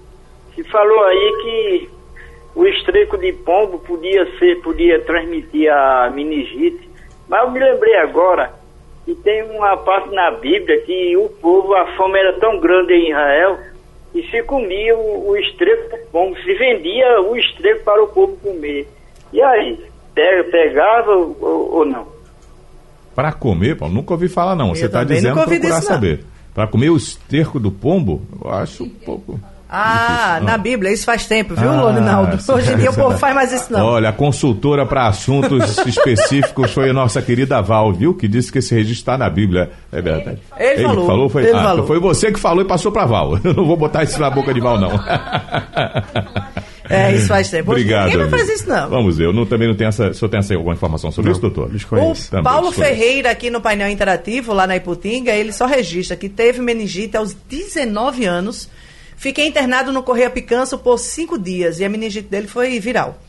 se 0.54 0.64
falou 0.70 1.04
aí 1.04 1.32
que 1.42 1.90
o 2.54 2.66
estreco 2.66 3.16
de 3.16 3.32
pombo 3.32 3.78
podia 3.78 4.24
ser, 4.38 4.60
podia 4.62 5.00
transmitir 5.04 5.72
a 5.72 6.10
meningite. 6.10 6.90
Mas 7.28 7.44
eu 7.44 7.50
me 7.50 7.60
lembrei 7.60 7.96
agora 7.96 8.52
que 9.04 9.14
tem 9.16 9.42
uma 9.42 9.76
parte 9.76 10.14
na 10.14 10.30
Bíblia 10.30 10.80
que 10.82 11.16
o 11.16 11.28
povo, 11.28 11.74
a 11.74 11.96
fome 11.96 12.18
era 12.18 12.38
tão 12.38 12.60
grande 12.60 12.92
em 12.94 13.10
Israel, 13.10 13.58
e 14.14 14.22
se 14.30 14.42
comia 14.42 14.96
o, 14.96 15.30
o 15.30 15.36
estrepo 15.36 15.96
do 15.96 16.02
pombo, 16.10 16.36
se 16.36 16.54
vendia 16.54 17.20
o 17.22 17.36
estrepo 17.36 17.84
para 17.84 18.02
o 18.02 18.08
povo 18.08 18.36
comer. 18.36 18.86
E 19.32 19.40
aí, 19.42 19.78
pegava 20.14 21.12
ou, 21.12 21.74
ou 21.74 21.84
não? 21.84 22.06
Para 23.14 23.32
comer, 23.32 23.76
Paulo, 23.76 23.94
nunca 23.94 24.14
ouvi 24.14 24.28
falar 24.28 24.54
não. 24.54 24.70
Eu 24.70 24.74
Você 24.74 24.86
está 24.86 25.04
dizendo 25.04 25.42
procurar 25.42 25.80
saber. 25.80 26.24
Para 26.54 26.66
comer 26.66 26.90
o 26.90 26.96
esterco 26.96 27.58
do 27.58 27.70
pombo, 27.70 28.22
eu 28.42 28.50
acho 28.50 28.84
um 28.84 28.88
pouco. 28.88 29.40
Ah, 29.74 30.38
na 30.42 30.58
Bíblia, 30.58 30.92
isso 30.92 31.06
faz 31.06 31.24
tempo, 31.24 31.54
viu, 31.54 31.70
Ah, 31.70 31.80
Loninaldo? 31.84 32.38
sim. 32.38 32.52
Hoje 32.52 32.72
em 32.74 32.76
dia 32.76 32.90
o 32.90 32.94
povo 32.94 33.16
faz 33.16 33.34
mais 33.34 33.52
isso 33.52 33.72
não. 33.72 33.82
Olha, 33.86 34.10
a 34.10 34.12
consultora 34.12 34.84
para 34.84 35.06
assuntos 35.06 35.78
específicos 35.86 36.72
foi 36.72 36.90
a 36.90 36.92
nossa 36.92 37.22
querida 37.22 37.62
Val, 37.62 37.90
viu? 37.90 38.12
Que 38.12 38.28
disse 38.28 38.52
que 38.52 38.58
esse 38.58 38.74
registro 38.74 39.00
está 39.00 39.16
na 39.16 39.30
Bíblia. 39.30 39.70
É 39.90 40.02
verdade. 40.02 40.38
Ele 40.58 40.82
falou, 40.84 41.30
foi, 41.30 41.44
ele 41.44 41.56
ah, 41.56 41.62
falou. 41.62 41.86
foi 41.86 41.98
você 41.98 42.30
que 42.30 42.38
falou 42.38 42.62
e 42.62 42.66
passou 42.68 42.92
para 42.92 43.06
Val. 43.06 43.38
Eu 43.42 43.54
não 43.54 43.64
vou 43.64 43.76
botar 43.76 44.02
isso 44.02 44.20
na 44.20 44.28
boca 44.28 44.52
de 44.52 44.60
Val, 44.60 44.78
não. 44.78 44.90
É, 46.88 47.14
isso 47.14 47.28
faz 47.28 47.48
tempo. 47.48 47.70
Obrigado. 47.70 48.10
Ninguém 48.10 48.28
vai 48.28 48.40
fazer 48.40 48.52
isso 48.52 48.68
não. 48.68 48.90
Vamos 48.90 49.16
ver, 49.16 49.24
eu 49.24 49.32
não, 49.32 49.46
também 49.46 49.68
não 49.68 49.74
tenho 49.74 49.88
essa. 49.88 50.10
O 50.10 50.14
senhor 50.14 50.28
tem 50.28 50.40
essa, 50.40 50.54
alguma 50.54 50.74
informação 50.74 51.10
sobre 51.10 51.30
isso, 51.30 51.40
doutor? 51.40 51.70
Desconheço. 51.70 52.28
O 52.28 52.30
Também 52.30 52.44
Paulo 52.44 52.68
desconheço. 52.68 52.94
Ferreira, 52.94 53.30
aqui 53.30 53.48
no 53.48 53.60
painel 53.60 53.88
interativo, 53.88 54.52
lá 54.52 54.66
na 54.66 54.76
Iputinga, 54.76 55.32
ele 55.32 55.52
só 55.52 55.64
registra 55.64 56.16
que 56.16 56.28
teve 56.28 56.60
meningite 56.60 57.16
aos 57.16 57.32
19 57.48 58.26
anos. 58.26 58.68
Fiquei 59.22 59.46
internado 59.46 59.92
no 59.92 60.02
Correia 60.02 60.28
Picanço 60.28 60.76
por 60.76 60.98
cinco 60.98 61.38
dias 61.38 61.78
e 61.78 61.84
a 61.84 61.88
meningite 61.88 62.26
dele 62.26 62.48
foi 62.48 62.80
viral. 62.80 63.20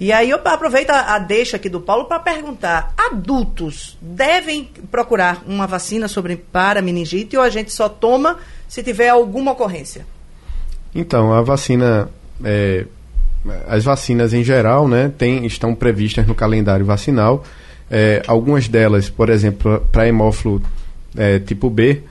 E 0.00 0.10
aí 0.10 0.30
eu 0.30 0.40
aproveito 0.42 0.88
a, 0.88 1.16
a 1.16 1.18
deixa 1.18 1.58
aqui 1.58 1.68
do 1.68 1.82
Paulo 1.82 2.06
para 2.06 2.18
perguntar: 2.18 2.94
adultos 2.96 3.98
devem 4.00 4.70
procurar 4.90 5.42
uma 5.46 5.66
vacina 5.66 6.08
sobre 6.08 6.36
para 6.36 6.80
meningite 6.80 7.36
ou 7.36 7.42
a 7.42 7.50
gente 7.50 7.70
só 7.74 7.90
toma 7.90 8.38
se 8.66 8.82
tiver 8.82 9.10
alguma 9.10 9.52
ocorrência? 9.52 10.06
Então, 10.94 11.30
a 11.34 11.42
vacina, 11.42 12.08
é, 12.42 12.86
as 13.68 13.84
vacinas 13.84 14.32
em 14.32 14.42
geral, 14.42 14.88
né, 14.88 15.12
tem, 15.18 15.44
estão 15.44 15.74
previstas 15.74 16.26
no 16.26 16.34
calendário 16.34 16.86
vacinal. 16.86 17.44
É, 17.90 18.22
algumas 18.26 18.66
delas, 18.66 19.10
por 19.10 19.28
exemplo, 19.28 19.86
para 19.92 20.08
hemófilo 20.08 20.62
é, 21.14 21.38
tipo 21.38 21.68
B, 21.68 22.02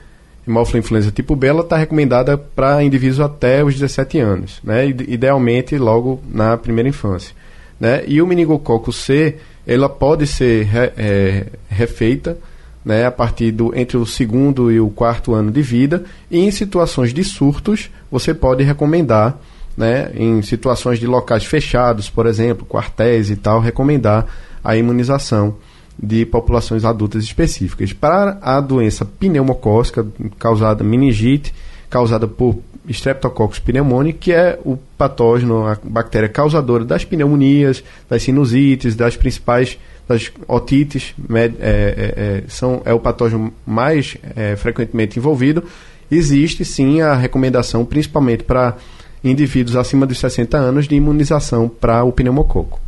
hemófilo 0.46 0.78
influenza 0.78 1.10
tipo 1.10 1.34
B, 1.34 1.48
está 1.60 1.76
recomendada 1.76 2.36
para 2.36 2.82
indivíduos 2.82 3.20
até 3.20 3.64
os 3.64 3.74
17 3.74 4.18
anos, 4.18 4.60
né, 4.62 4.86
ide- 4.88 5.04
idealmente 5.08 5.76
logo 5.78 6.20
na 6.30 6.56
primeira 6.56 6.88
infância. 6.88 7.34
Né? 7.80 8.04
E 8.06 8.20
o 8.22 8.26
meningococo 8.26 8.92
C, 8.92 9.36
ela 9.66 9.88
pode 9.88 10.26
ser 10.26 10.64
re- 10.66 10.92
é, 10.96 11.46
refeita 11.68 12.36
né, 12.84 13.06
a 13.06 13.10
partir 13.10 13.50
do 13.50 13.74
entre 13.74 13.96
o 13.96 14.04
segundo 14.04 14.70
e 14.70 14.78
o 14.78 14.90
quarto 14.90 15.32
ano 15.32 15.50
de 15.50 15.62
vida, 15.62 16.04
e 16.30 16.38
em 16.38 16.50
situações 16.50 17.14
de 17.14 17.24
surtos, 17.24 17.90
você 18.10 18.34
pode 18.34 18.62
recomendar, 18.62 19.38
né, 19.76 20.10
em 20.14 20.42
situações 20.42 20.98
de 21.00 21.06
locais 21.06 21.44
fechados, 21.44 22.10
por 22.10 22.26
exemplo, 22.26 22.66
quartéis 22.66 23.30
e 23.30 23.36
tal, 23.36 23.58
recomendar 23.58 24.26
a 24.62 24.76
imunização 24.76 25.56
de 26.00 26.24
populações 26.26 26.84
adultas 26.84 27.22
específicas. 27.24 27.92
Para 27.92 28.38
a 28.42 28.60
doença 28.60 29.04
pneumocócica 29.04 30.06
causada 30.38 30.82
meningite, 30.84 31.54
causada 31.88 32.26
por 32.26 32.58
Streptococcus 32.88 33.58
pneumoniae, 33.60 34.12
que 34.12 34.32
é 34.32 34.58
o 34.64 34.76
patógeno, 34.98 35.66
a 35.66 35.78
bactéria 35.82 36.28
causadora 36.28 36.84
das 36.84 37.04
pneumonias, 37.04 37.82
das 38.10 38.22
sinusites, 38.22 38.94
das 38.94 39.16
principais 39.16 39.78
das 40.06 40.30
otites, 40.46 41.14
med- 41.16 41.56
é, 41.60 41.70
é, 41.70 42.14
é, 42.16 42.44
são, 42.46 42.82
é 42.84 42.92
o 42.92 43.00
patógeno 43.00 43.50
mais 43.64 44.18
é, 44.36 44.54
frequentemente 44.54 45.18
envolvido. 45.18 45.64
Existe 46.10 46.62
sim 46.62 47.00
a 47.00 47.14
recomendação, 47.14 47.86
principalmente 47.86 48.44
para 48.44 48.76
indivíduos 49.22 49.76
acima 49.76 50.04
dos 50.06 50.18
60 50.18 50.58
anos, 50.58 50.86
de 50.86 50.94
imunização 50.94 51.68
para 51.70 52.04
o 52.04 52.12
pneumococo. 52.12 52.78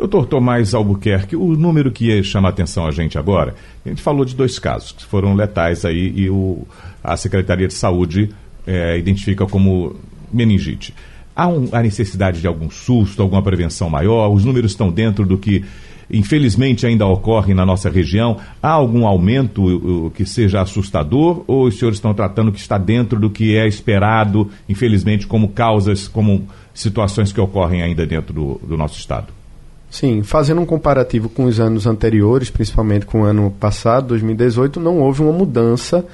Doutor 0.00 0.24
Tomás 0.26 0.72
Albuquerque, 0.72 1.36
o 1.36 1.54
número 1.54 1.90
que 1.92 2.06
ia 2.06 2.22
chamar 2.22 2.48
a 2.48 2.50
atenção 2.52 2.86
a 2.86 2.90
gente 2.90 3.18
agora, 3.18 3.54
a 3.84 3.88
gente 3.90 4.00
falou 4.00 4.24
de 4.24 4.34
dois 4.34 4.58
casos 4.58 4.92
que 4.92 5.04
foram 5.04 5.34
letais 5.34 5.84
aí 5.84 6.10
e 6.16 6.30
o, 6.30 6.66
a 7.04 7.16
Secretaria 7.18 7.68
de 7.68 7.74
Saúde 7.74 8.30
eh, 8.66 8.96
identifica 8.96 9.44
como 9.46 9.94
meningite. 10.32 10.94
Há 11.36 11.46
um- 11.48 11.68
a 11.72 11.82
necessidade 11.82 12.40
de 12.40 12.46
algum 12.46 12.70
susto, 12.70 13.20
alguma 13.20 13.42
prevenção 13.42 13.90
maior? 13.90 14.28
Os 14.32 14.42
números 14.42 14.70
estão 14.72 14.90
dentro 14.90 15.26
do 15.26 15.36
que, 15.36 15.64
infelizmente, 16.10 16.86
ainda 16.86 17.04
ocorre 17.06 17.52
na 17.52 17.66
nossa 17.66 17.90
região? 17.90 18.38
Há 18.62 18.70
algum 18.70 19.06
aumento 19.06 20.10
que 20.14 20.24
seja 20.24 20.62
assustador? 20.62 21.44
Ou 21.46 21.66
os 21.66 21.78
senhores 21.78 21.98
estão 21.98 22.14
tratando 22.14 22.50
que 22.52 22.58
está 22.58 22.78
dentro 22.78 23.20
do 23.20 23.28
que 23.28 23.54
é 23.54 23.66
esperado, 23.68 24.50
infelizmente, 24.66 25.26
como 25.26 25.48
causas, 25.50 26.08
como 26.08 26.48
situações 26.72 27.32
que 27.34 27.40
ocorrem 27.40 27.82
ainda 27.82 28.06
dentro 28.06 28.32
do- 28.32 28.60
do 28.66 28.76
nosso 28.78 28.98
Estado? 28.98 29.26
Sim, 29.90 30.22
fazendo 30.22 30.60
um 30.60 30.66
comparativo 30.66 31.28
com 31.28 31.44
os 31.44 31.58
anos 31.58 31.86
anteriores, 31.86 32.48
principalmente 32.48 33.04
com 33.04 33.22
o 33.22 33.24
ano 33.24 33.50
passado, 33.50 34.08
2018, 34.08 34.78
não 34.78 35.00
houve 35.00 35.20
uma 35.20 35.32
mudança 35.32 36.04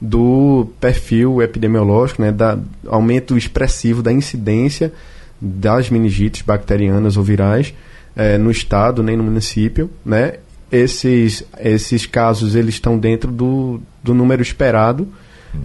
do 0.00 0.68
perfil 0.80 1.42
epidemiológico, 1.42 2.22
né, 2.22 2.32
da 2.32 2.58
aumento 2.86 3.36
expressivo 3.36 4.02
da 4.02 4.12
incidência 4.12 4.92
das 5.40 5.90
meningites 5.90 6.42
bacterianas 6.42 7.16
ou 7.16 7.22
virais 7.22 7.74
eh, 8.16 8.38
no 8.38 8.50
estado 8.50 9.02
nem 9.02 9.16
no 9.16 9.24
município, 9.24 9.90
né? 10.04 10.34
Esses 10.72 11.44
esses 11.58 12.06
casos 12.06 12.54
eles 12.54 12.74
estão 12.74 12.98
dentro 12.98 13.30
do, 13.30 13.80
do 14.02 14.14
número 14.14 14.42
esperado 14.42 15.06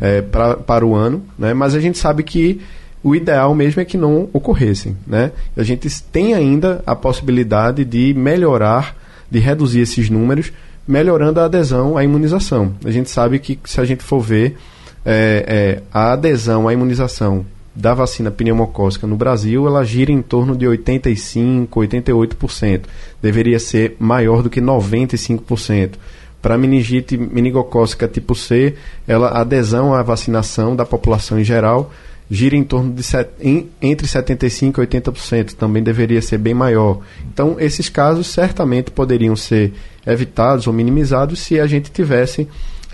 eh, 0.01 0.21
pra, 0.21 0.55
para 0.57 0.85
o 0.85 0.93
ano, 0.93 1.23
né? 1.39 1.53
Mas 1.53 1.73
a 1.73 1.79
gente 1.79 1.97
sabe 1.97 2.21
que 2.23 2.59
o 3.03 3.15
ideal 3.15 3.53
mesmo 3.55 3.81
é 3.81 3.85
que 3.85 3.97
não 3.97 4.29
ocorressem, 4.31 4.95
né? 5.07 5.31
A 5.57 5.63
gente 5.63 5.89
tem 6.03 6.33
ainda 6.33 6.83
a 6.85 6.95
possibilidade 6.95 7.83
de 7.83 8.13
melhorar, 8.13 8.95
de 9.29 9.39
reduzir 9.39 9.81
esses 9.81 10.09
números, 10.09 10.51
melhorando 10.87 11.39
a 11.39 11.45
adesão 11.45 11.97
à 11.97 12.03
imunização. 12.03 12.73
A 12.85 12.91
gente 12.91 13.09
sabe 13.09 13.39
que 13.39 13.57
se 13.65 13.79
a 13.81 13.85
gente 13.85 14.03
for 14.03 14.19
ver 14.19 14.57
é, 15.05 15.45
é, 15.47 15.83
a 15.91 16.13
adesão 16.13 16.67
à 16.67 16.73
imunização 16.73 17.45
da 17.75 17.93
vacina 17.93 18.29
pneumocócica 18.29 19.07
no 19.07 19.15
Brasil, 19.15 19.65
ela 19.65 19.83
gira 19.83 20.11
em 20.11 20.21
torno 20.21 20.55
de 20.55 20.67
85, 20.67 21.79
88%. 21.79 22.81
Deveria 23.21 23.59
ser 23.59 23.95
maior 23.97 24.43
do 24.43 24.49
que 24.49 24.61
95%. 24.61 25.93
Para 26.41 26.57
meningite 26.57 27.17
meningocócica 27.17 28.07
tipo 28.07 28.35
C, 28.35 28.75
ela, 29.07 29.29
a 29.29 29.41
adesão 29.41 29.93
à 29.93 30.01
vacinação 30.03 30.75
da 30.75 30.85
população 30.85 31.39
em 31.39 31.43
geral 31.43 31.91
gira 32.31 32.55
em 32.55 32.63
torno 32.63 32.93
de 32.93 33.03
set, 33.03 33.29
em, 33.41 33.69
entre 33.81 34.07
75% 34.07 34.77
e 34.77 34.87
80%, 34.87 35.53
também 35.53 35.83
deveria 35.83 36.21
ser 36.21 36.37
bem 36.37 36.53
maior. 36.53 37.01
Então, 37.27 37.57
esses 37.59 37.89
casos 37.89 38.27
certamente 38.27 38.89
poderiam 38.89 39.35
ser 39.35 39.73
evitados 40.07 40.65
ou 40.65 40.71
minimizados 40.71 41.39
se 41.39 41.59
a 41.59 41.67
gente 41.67 41.91
tivesse 41.91 42.47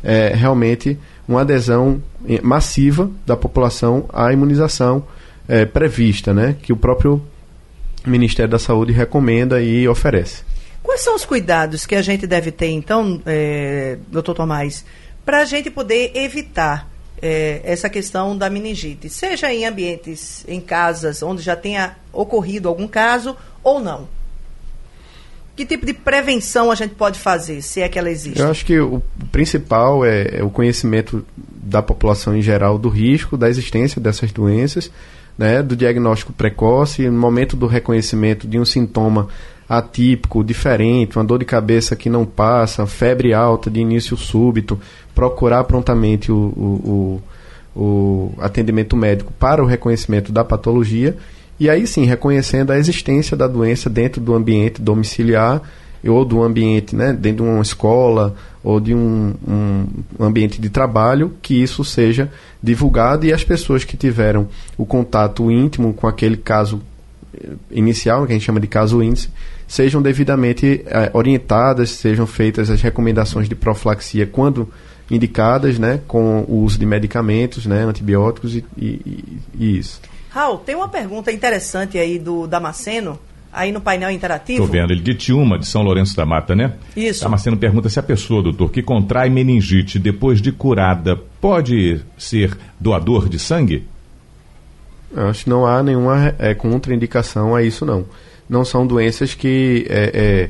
eh, 0.03 0.33
realmente 0.35 0.97
uma 1.27 1.41
adesão 1.41 2.01
massiva 2.41 3.11
da 3.27 3.37
população 3.37 4.05
à 4.11 4.33
imunização 4.33 5.05
eh, 5.47 5.65
prevista, 5.65 6.33
né, 6.33 6.55
que 6.63 6.73
o 6.73 6.77
próprio 6.77 7.21
Ministério 8.07 8.49
da 8.49 8.59
Saúde 8.59 8.91
recomenda 8.91 9.61
e 9.61 9.87
oferece. 9.87 10.41
Quais 10.81 11.01
são 11.01 11.15
os 11.15 11.25
cuidados 11.25 11.85
que 11.85 11.93
a 11.93 12.01
gente 12.01 12.25
deve 12.25 12.51
ter, 12.51 12.69
então, 12.69 13.21
é, 13.25 13.97
doutor 14.09 14.33
Tomás, 14.33 14.83
para 15.23 15.41
a 15.41 15.45
gente 15.45 15.69
poder 15.69 16.11
evitar 16.15 16.89
é, 17.21 17.61
essa 17.63 17.89
questão 17.89 18.37
da 18.37 18.49
meningite, 18.49 19.09
seja 19.09 19.51
em 19.53 19.65
ambientes, 19.65 20.45
em 20.47 20.61
casas 20.61 21.23
onde 21.23 21.41
já 21.41 21.55
tenha 21.55 21.95
ocorrido 22.13 22.67
algum 22.67 22.87
caso 22.87 23.35
ou 23.63 23.79
não? 23.79 24.07
Que 25.55 25.65
tipo 25.65 25.87
de 25.87 25.93
prevenção 25.93 26.71
a 26.71 26.75
gente 26.75 26.93
pode 26.93 27.17
fazer, 27.17 27.63
se 27.63 27.81
é 27.81 27.89
que 27.89 27.97
ela 27.97 28.11
existe? 28.11 28.39
Eu 28.39 28.51
acho 28.51 28.63
que 28.63 28.79
o 28.79 29.01
principal 29.31 30.05
é, 30.05 30.37
é 30.37 30.43
o 30.43 30.51
conhecimento 30.51 31.25
da 31.35 31.81
população 31.81 32.37
em 32.37 32.41
geral 32.41 32.77
do 32.77 32.89
risco, 32.89 33.35
da 33.35 33.49
existência 33.49 33.99
dessas 33.99 34.31
doenças, 34.31 34.91
né, 35.35 35.63
do 35.63 35.75
diagnóstico 35.75 36.31
precoce, 36.31 37.09
no 37.09 37.19
momento 37.19 37.55
do 37.55 37.65
reconhecimento 37.65 38.47
de 38.47 38.59
um 38.59 38.65
sintoma 38.65 39.27
atípico, 39.67 40.43
diferente, 40.43 41.17
uma 41.17 41.25
dor 41.25 41.39
de 41.39 41.45
cabeça 41.45 41.95
que 41.95 42.09
não 42.09 42.25
passa, 42.25 42.87
febre 42.87 43.33
alta 43.33 43.69
de 43.69 43.79
início 43.79 44.15
súbito, 44.15 44.79
procurar 45.17 45.63
prontamente 45.63 46.31
o, 46.31 46.35
o, 46.35 47.21
o, 47.75 47.81
o 47.81 48.33
atendimento 48.37 48.95
médico 48.95 49.33
para 49.39 49.63
o 49.63 49.65
reconhecimento 49.65 50.31
da 50.31 50.43
patologia 50.43 51.17
e 51.59 51.67
aí 51.71 51.87
sim 51.87 52.05
reconhecendo 52.05 52.69
a 52.69 52.77
existência 52.77 53.35
da 53.35 53.47
doença 53.47 53.89
dentro 53.89 54.21
do 54.21 54.35
ambiente 54.35 54.79
domiciliar 54.79 55.63
ou 56.05 56.23
do 56.23 56.43
ambiente, 56.43 56.95
né, 56.95 57.13
dentro 57.13 57.43
de 57.43 57.49
uma 57.49 57.63
escola 57.63 58.35
ou 58.63 58.79
de 58.79 58.93
um, 58.93 59.33
um, 59.47 60.23
ambiente 60.23 60.61
de 60.61 60.69
trabalho, 60.69 61.33
que 61.41 61.63
isso 61.63 61.83
seja 61.83 62.31
divulgado 62.61 63.25
e 63.25 63.33
as 63.33 63.43
pessoas 63.43 63.83
que 63.83 63.97
tiveram 63.97 64.47
o 64.77 64.85
contato 64.85 65.49
íntimo 65.49 65.95
com 65.95 66.05
aquele 66.05 66.37
caso 66.37 66.79
eh, 67.33 67.53
inicial, 67.71 68.27
que 68.27 68.33
a 68.33 68.35
gente 68.35 68.45
chama 68.45 68.59
de 68.59 68.67
caso 68.67 69.01
índice, 69.01 69.29
sejam 69.67 69.99
devidamente 69.99 70.83
eh, 70.85 71.09
orientadas, 71.11 71.89
sejam 71.89 72.27
feitas 72.27 72.69
as 72.69 72.83
recomendações 72.83 73.49
de 73.49 73.55
profilaxia 73.55 74.27
quando 74.27 74.69
indicadas, 75.09 75.79
né, 75.79 76.01
com 76.07 76.41
o 76.47 76.63
uso 76.63 76.77
de 76.77 76.85
medicamentos, 76.85 77.65
né, 77.65 77.83
antibióticos 77.83 78.55
e, 78.55 78.65
e, 78.77 79.39
e 79.57 79.77
isso. 79.77 80.01
Raul, 80.29 80.57
tem 80.57 80.75
uma 80.75 80.89
pergunta 80.89 81.31
interessante 81.31 81.97
aí 81.97 82.19
do 82.19 82.45
Damasceno, 82.45 83.17
aí 83.51 83.71
no 83.71 83.81
painel 83.81 84.11
interativo. 84.11 84.63
Estou 84.63 84.71
vendo, 84.71 84.91
ele 84.91 85.01
de 85.01 85.15
Tiúma, 85.15 85.57
de 85.57 85.65
São 85.65 85.81
Lourenço 85.81 86.15
da 86.15 86.25
Mata, 86.25 86.55
né? 86.55 86.73
Isso. 86.95 87.25
A 87.25 87.29
Marcelo 87.29 87.57
pergunta 87.57 87.89
se 87.89 87.99
a 87.99 88.03
pessoa, 88.03 88.43
doutor, 88.43 88.69
que 88.69 88.83
contrai 88.83 89.29
meningite 89.29 89.97
depois 89.97 90.41
de 90.41 90.51
curada, 90.51 91.15
pode 91.41 92.01
ser 92.17 92.57
doador 92.79 93.27
de 93.29 93.39
sangue? 93.39 93.87
Eu 95.15 95.27
acho 95.29 95.45
que 95.45 95.49
não 95.49 95.65
há 95.65 95.81
nenhuma 95.81 96.35
é, 96.37 96.53
contraindicação 96.53 97.55
a 97.55 97.63
isso, 97.63 97.85
não. 97.85 98.05
Não 98.49 98.63
são 98.63 98.85
doenças 98.85 99.33
que 99.33 99.85
é, 99.89 100.11
é, 100.13 100.49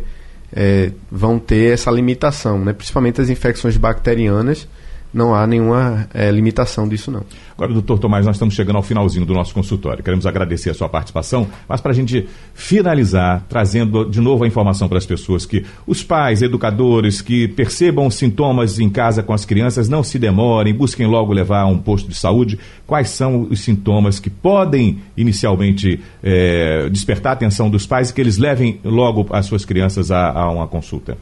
é 0.53 0.91
vão 1.11 1.39
ter 1.39 1.73
essa 1.73 1.91
limitação, 1.91 2.63
né? 2.63 2.73
principalmente 2.73 3.21
as 3.21 3.29
infecções 3.29 3.77
bacterianas 3.77 4.67
não 5.13 5.33
há 5.33 5.47
nenhuma 5.47 6.07
é, 6.13 6.29
limitação 6.29 6.87
disso, 6.87 7.09
não. 7.09 7.23
Agora, 7.55 7.73
doutor 7.73 7.97
Tomás, 7.97 8.25
nós 8.25 8.35
estamos 8.35 8.53
chegando 8.53 8.75
ao 8.75 8.83
finalzinho 8.83 9.25
do 9.25 9.33
nosso 9.33 9.53
consultório. 9.53 10.03
Queremos 10.03 10.25
agradecer 10.25 10.69
a 10.69 10.73
sua 10.73 10.87
participação, 10.87 11.47
mas 11.67 11.81
para 11.81 11.91
a 11.91 11.95
gente 11.95 12.27
finalizar, 12.53 13.45
trazendo 13.49 14.05
de 14.05 14.21
novo 14.21 14.43
a 14.43 14.47
informação 14.47 14.87
para 14.87 14.97
as 14.97 15.05
pessoas 15.05 15.45
que 15.45 15.65
os 15.87 16.03
pais, 16.03 16.41
educadores 16.41 17.21
que 17.21 17.47
percebam 17.47 18.09
sintomas 18.11 18.79
em 18.79 18.89
casa 18.89 19.23
com 19.23 19.33
as 19.33 19.45
crianças, 19.45 19.89
não 19.89 20.03
se 20.03 20.19
demorem, 20.19 20.73
busquem 20.73 21.07
logo 21.07 21.33
levar 21.33 21.61
a 21.61 21.67
um 21.67 21.79
posto 21.79 22.09
de 22.09 22.15
saúde. 22.15 22.59
Quais 22.85 23.09
são 23.09 23.47
os 23.49 23.61
sintomas 23.61 24.19
que 24.19 24.29
podem 24.29 24.99
inicialmente 25.15 25.99
é, 26.21 26.89
despertar 26.89 27.31
a 27.31 27.33
atenção 27.33 27.69
dos 27.69 27.85
pais 27.85 28.09
e 28.09 28.13
que 28.13 28.21
eles 28.21 28.37
levem 28.37 28.79
logo 28.83 29.25
as 29.31 29.45
suas 29.45 29.65
crianças 29.65 30.11
a, 30.11 30.31
a 30.31 30.51
uma 30.51 30.67
consulta? 30.67 31.17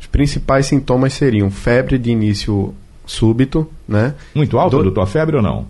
Os 0.00 0.06
principais 0.06 0.66
sintomas 0.66 1.12
seriam 1.12 1.50
febre 1.50 1.98
de 1.98 2.10
início 2.10 2.74
súbito, 3.06 3.68
né? 3.88 4.14
Muito 4.34 4.58
alto, 4.58 4.76
Do... 4.76 4.82
doutor, 4.82 5.02
a 5.02 5.06
febre 5.06 5.36
ou 5.36 5.42
não? 5.42 5.66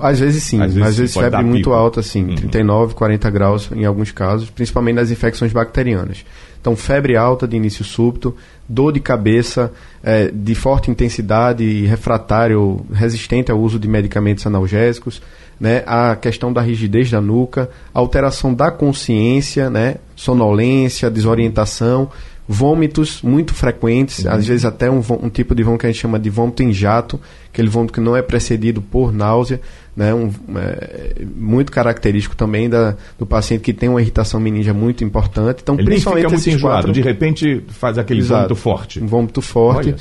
Às 0.00 0.20
vezes 0.20 0.44
sim, 0.44 0.60
às 0.60 0.72
vezes, 0.74 0.88
às 0.88 0.96
vezes 0.96 1.14
febre 1.14 1.42
muito 1.42 1.64
pico. 1.64 1.72
alta, 1.72 2.00
assim, 2.00 2.24
uhum. 2.24 2.34
39, 2.36 2.94
40 2.94 3.30
graus 3.30 3.68
em 3.72 3.84
alguns 3.84 4.12
casos, 4.12 4.48
principalmente 4.48 4.94
nas 4.96 5.10
infecções 5.10 5.52
bacterianas. 5.52 6.24
Então, 6.60 6.76
febre 6.76 7.16
alta 7.16 7.48
de 7.48 7.56
início 7.56 7.84
súbito, 7.84 8.36
dor 8.68 8.92
de 8.92 9.00
cabeça 9.00 9.72
é, 10.02 10.30
de 10.32 10.54
forte 10.54 10.90
intensidade, 10.90 11.86
refratário, 11.86 12.84
resistente 12.92 13.50
ao 13.50 13.58
uso 13.58 13.78
de 13.78 13.88
medicamentos 13.88 14.46
analgésicos, 14.46 15.22
né, 15.58 15.82
a 15.86 16.16
questão 16.16 16.52
da 16.52 16.60
rigidez 16.60 17.10
da 17.10 17.20
nuca, 17.20 17.68
alteração 17.92 18.54
da 18.54 18.70
consciência, 18.70 19.68
né, 19.68 19.96
sonolência, 20.14 21.10
desorientação, 21.10 22.10
vômitos 22.52 23.22
muito 23.22 23.54
frequentes, 23.54 24.24
uhum. 24.24 24.32
às 24.32 24.44
vezes 24.44 24.64
até 24.64 24.90
um, 24.90 25.00
um, 25.22 25.30
tipo 25.30 25.54
de 25.54 25.62
vômito 25.62 25.82
que 25.82 25.86
a 25.86 25.92
gente 25.92 26.00
chama 26.00 26.18
de 26.18 26.28
vômito 26.28 26.64
em 26.64 26.72
jato, 26.72 27.20
aquele 27.48 27.68
vômito 27.68 27.92
que 27.92 28.00
não 28.00 28.16
é 28.16 28.22
precedido 28.22 28.82
por 28.82 29.12
náusea, 29.12 29.60
né, 29.94 30.12
um, 30.12 30.32
é, 30.56 31.24
muito 31.36 31.70
característico 31.70 32.34
também 32.34 32.68
da, 32.68 32.96
do 33.16 33.24
paciente 33.24 33.60
que 33.60 33.72
tem 33.72 33.88
uma 33.88 34.02
irritação 34.02 34.40
meningia 34.40 34.74
muito 34.74 35.04
importante. 35.04 35.60
Então, 35.62 35.76
Ele 35.76 35.84
principalmente 35.84 36.24
fica 36.24 36.34
muito 36.34 36.50
enjoado, 36.50 36.76
quatro, 36.78 36.92
de 36.92 37.00
repente 37.00 37.62
faz 37.68 37.98
aquele 37.98 38.18
Exato, 38.18 38.40
vômito 38.40 38.56
forte. 38.56 39.00
Um 39.00 39.06
vômito 39.06 39.40
forte. 39.40 39.94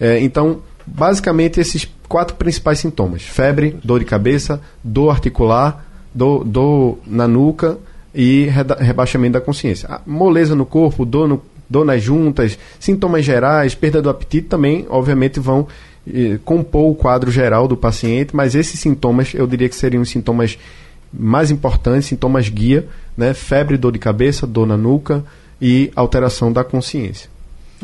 É, 0.00 0.18
então, 0.18 0.62
basicamente 0.84 1.60
esses 1.60 1.88
quatro 2.08 2.34
principais 2.34 2.80
sintomas: 2.80 3.22
febre, 3.22 3.76
dor 3.84 4.00
de 4.00 4.04
cabeça, 4.04 4.60
dor 4.82 5.10
articular, 5.10 5.86
dor, 6.12 6.42
dor 6.42 6.98
na 7.06 7.28
nuca 7.28 7.78
e 8.12 8.48
rebaixamento 8.80 9.34
da 9.34 9.40
consciência. 9.40 9.88
A 9.88 10.00
moleza 10.04 10.56
no 10.56 10.66
corpo, 10.66 11.04
dor 11.04 11.28
no 11.28 11.53
dor 11.68 11.84
nas 11.84 12.02
juntas, 12.02 12.58
sintomas 12.78 13.24
gerais, 13.24 13.74
perda 13.74 14.02
do 14.02 14.10
apetite 14.10 14.48
também, 14.48 14.86
obviamente, 14.88 15.40
vão 15.40 15.66
eh, 16.06 16.38
compor 16.44 16.90
o 16.90 16.94
quadro 16.94 17.30
geral 17.30 17.66
do 17.66 17.76
paciente, 17.76 18.34
mas 18.34 18.54
esses 18.54 18.78
sintomas 18.78 19.32
eu 19.34 19.46
diria 19.46 19.68
que 19.68 19.76
seriam 19.76 20.02
os 20.02 20.10
sintomas 20.10 20.58
mais 21.12 21.50
importantes, 21.50 22.06
sintomas 22.06 22.48
guia, 22.48 22.86
né? 23.16 23.32
Febre, 23.32 23.76
dor 23.76 23.92
de 23.92 23.98
cabeça, 23.98 24.46
dor 24.46 24.66
na 24.66 24.76
nuca 24.76 25.24
e 25.60 25.90
alteração 25.94 26.52
da 26.52 26.64
consciência. 26.64 27.30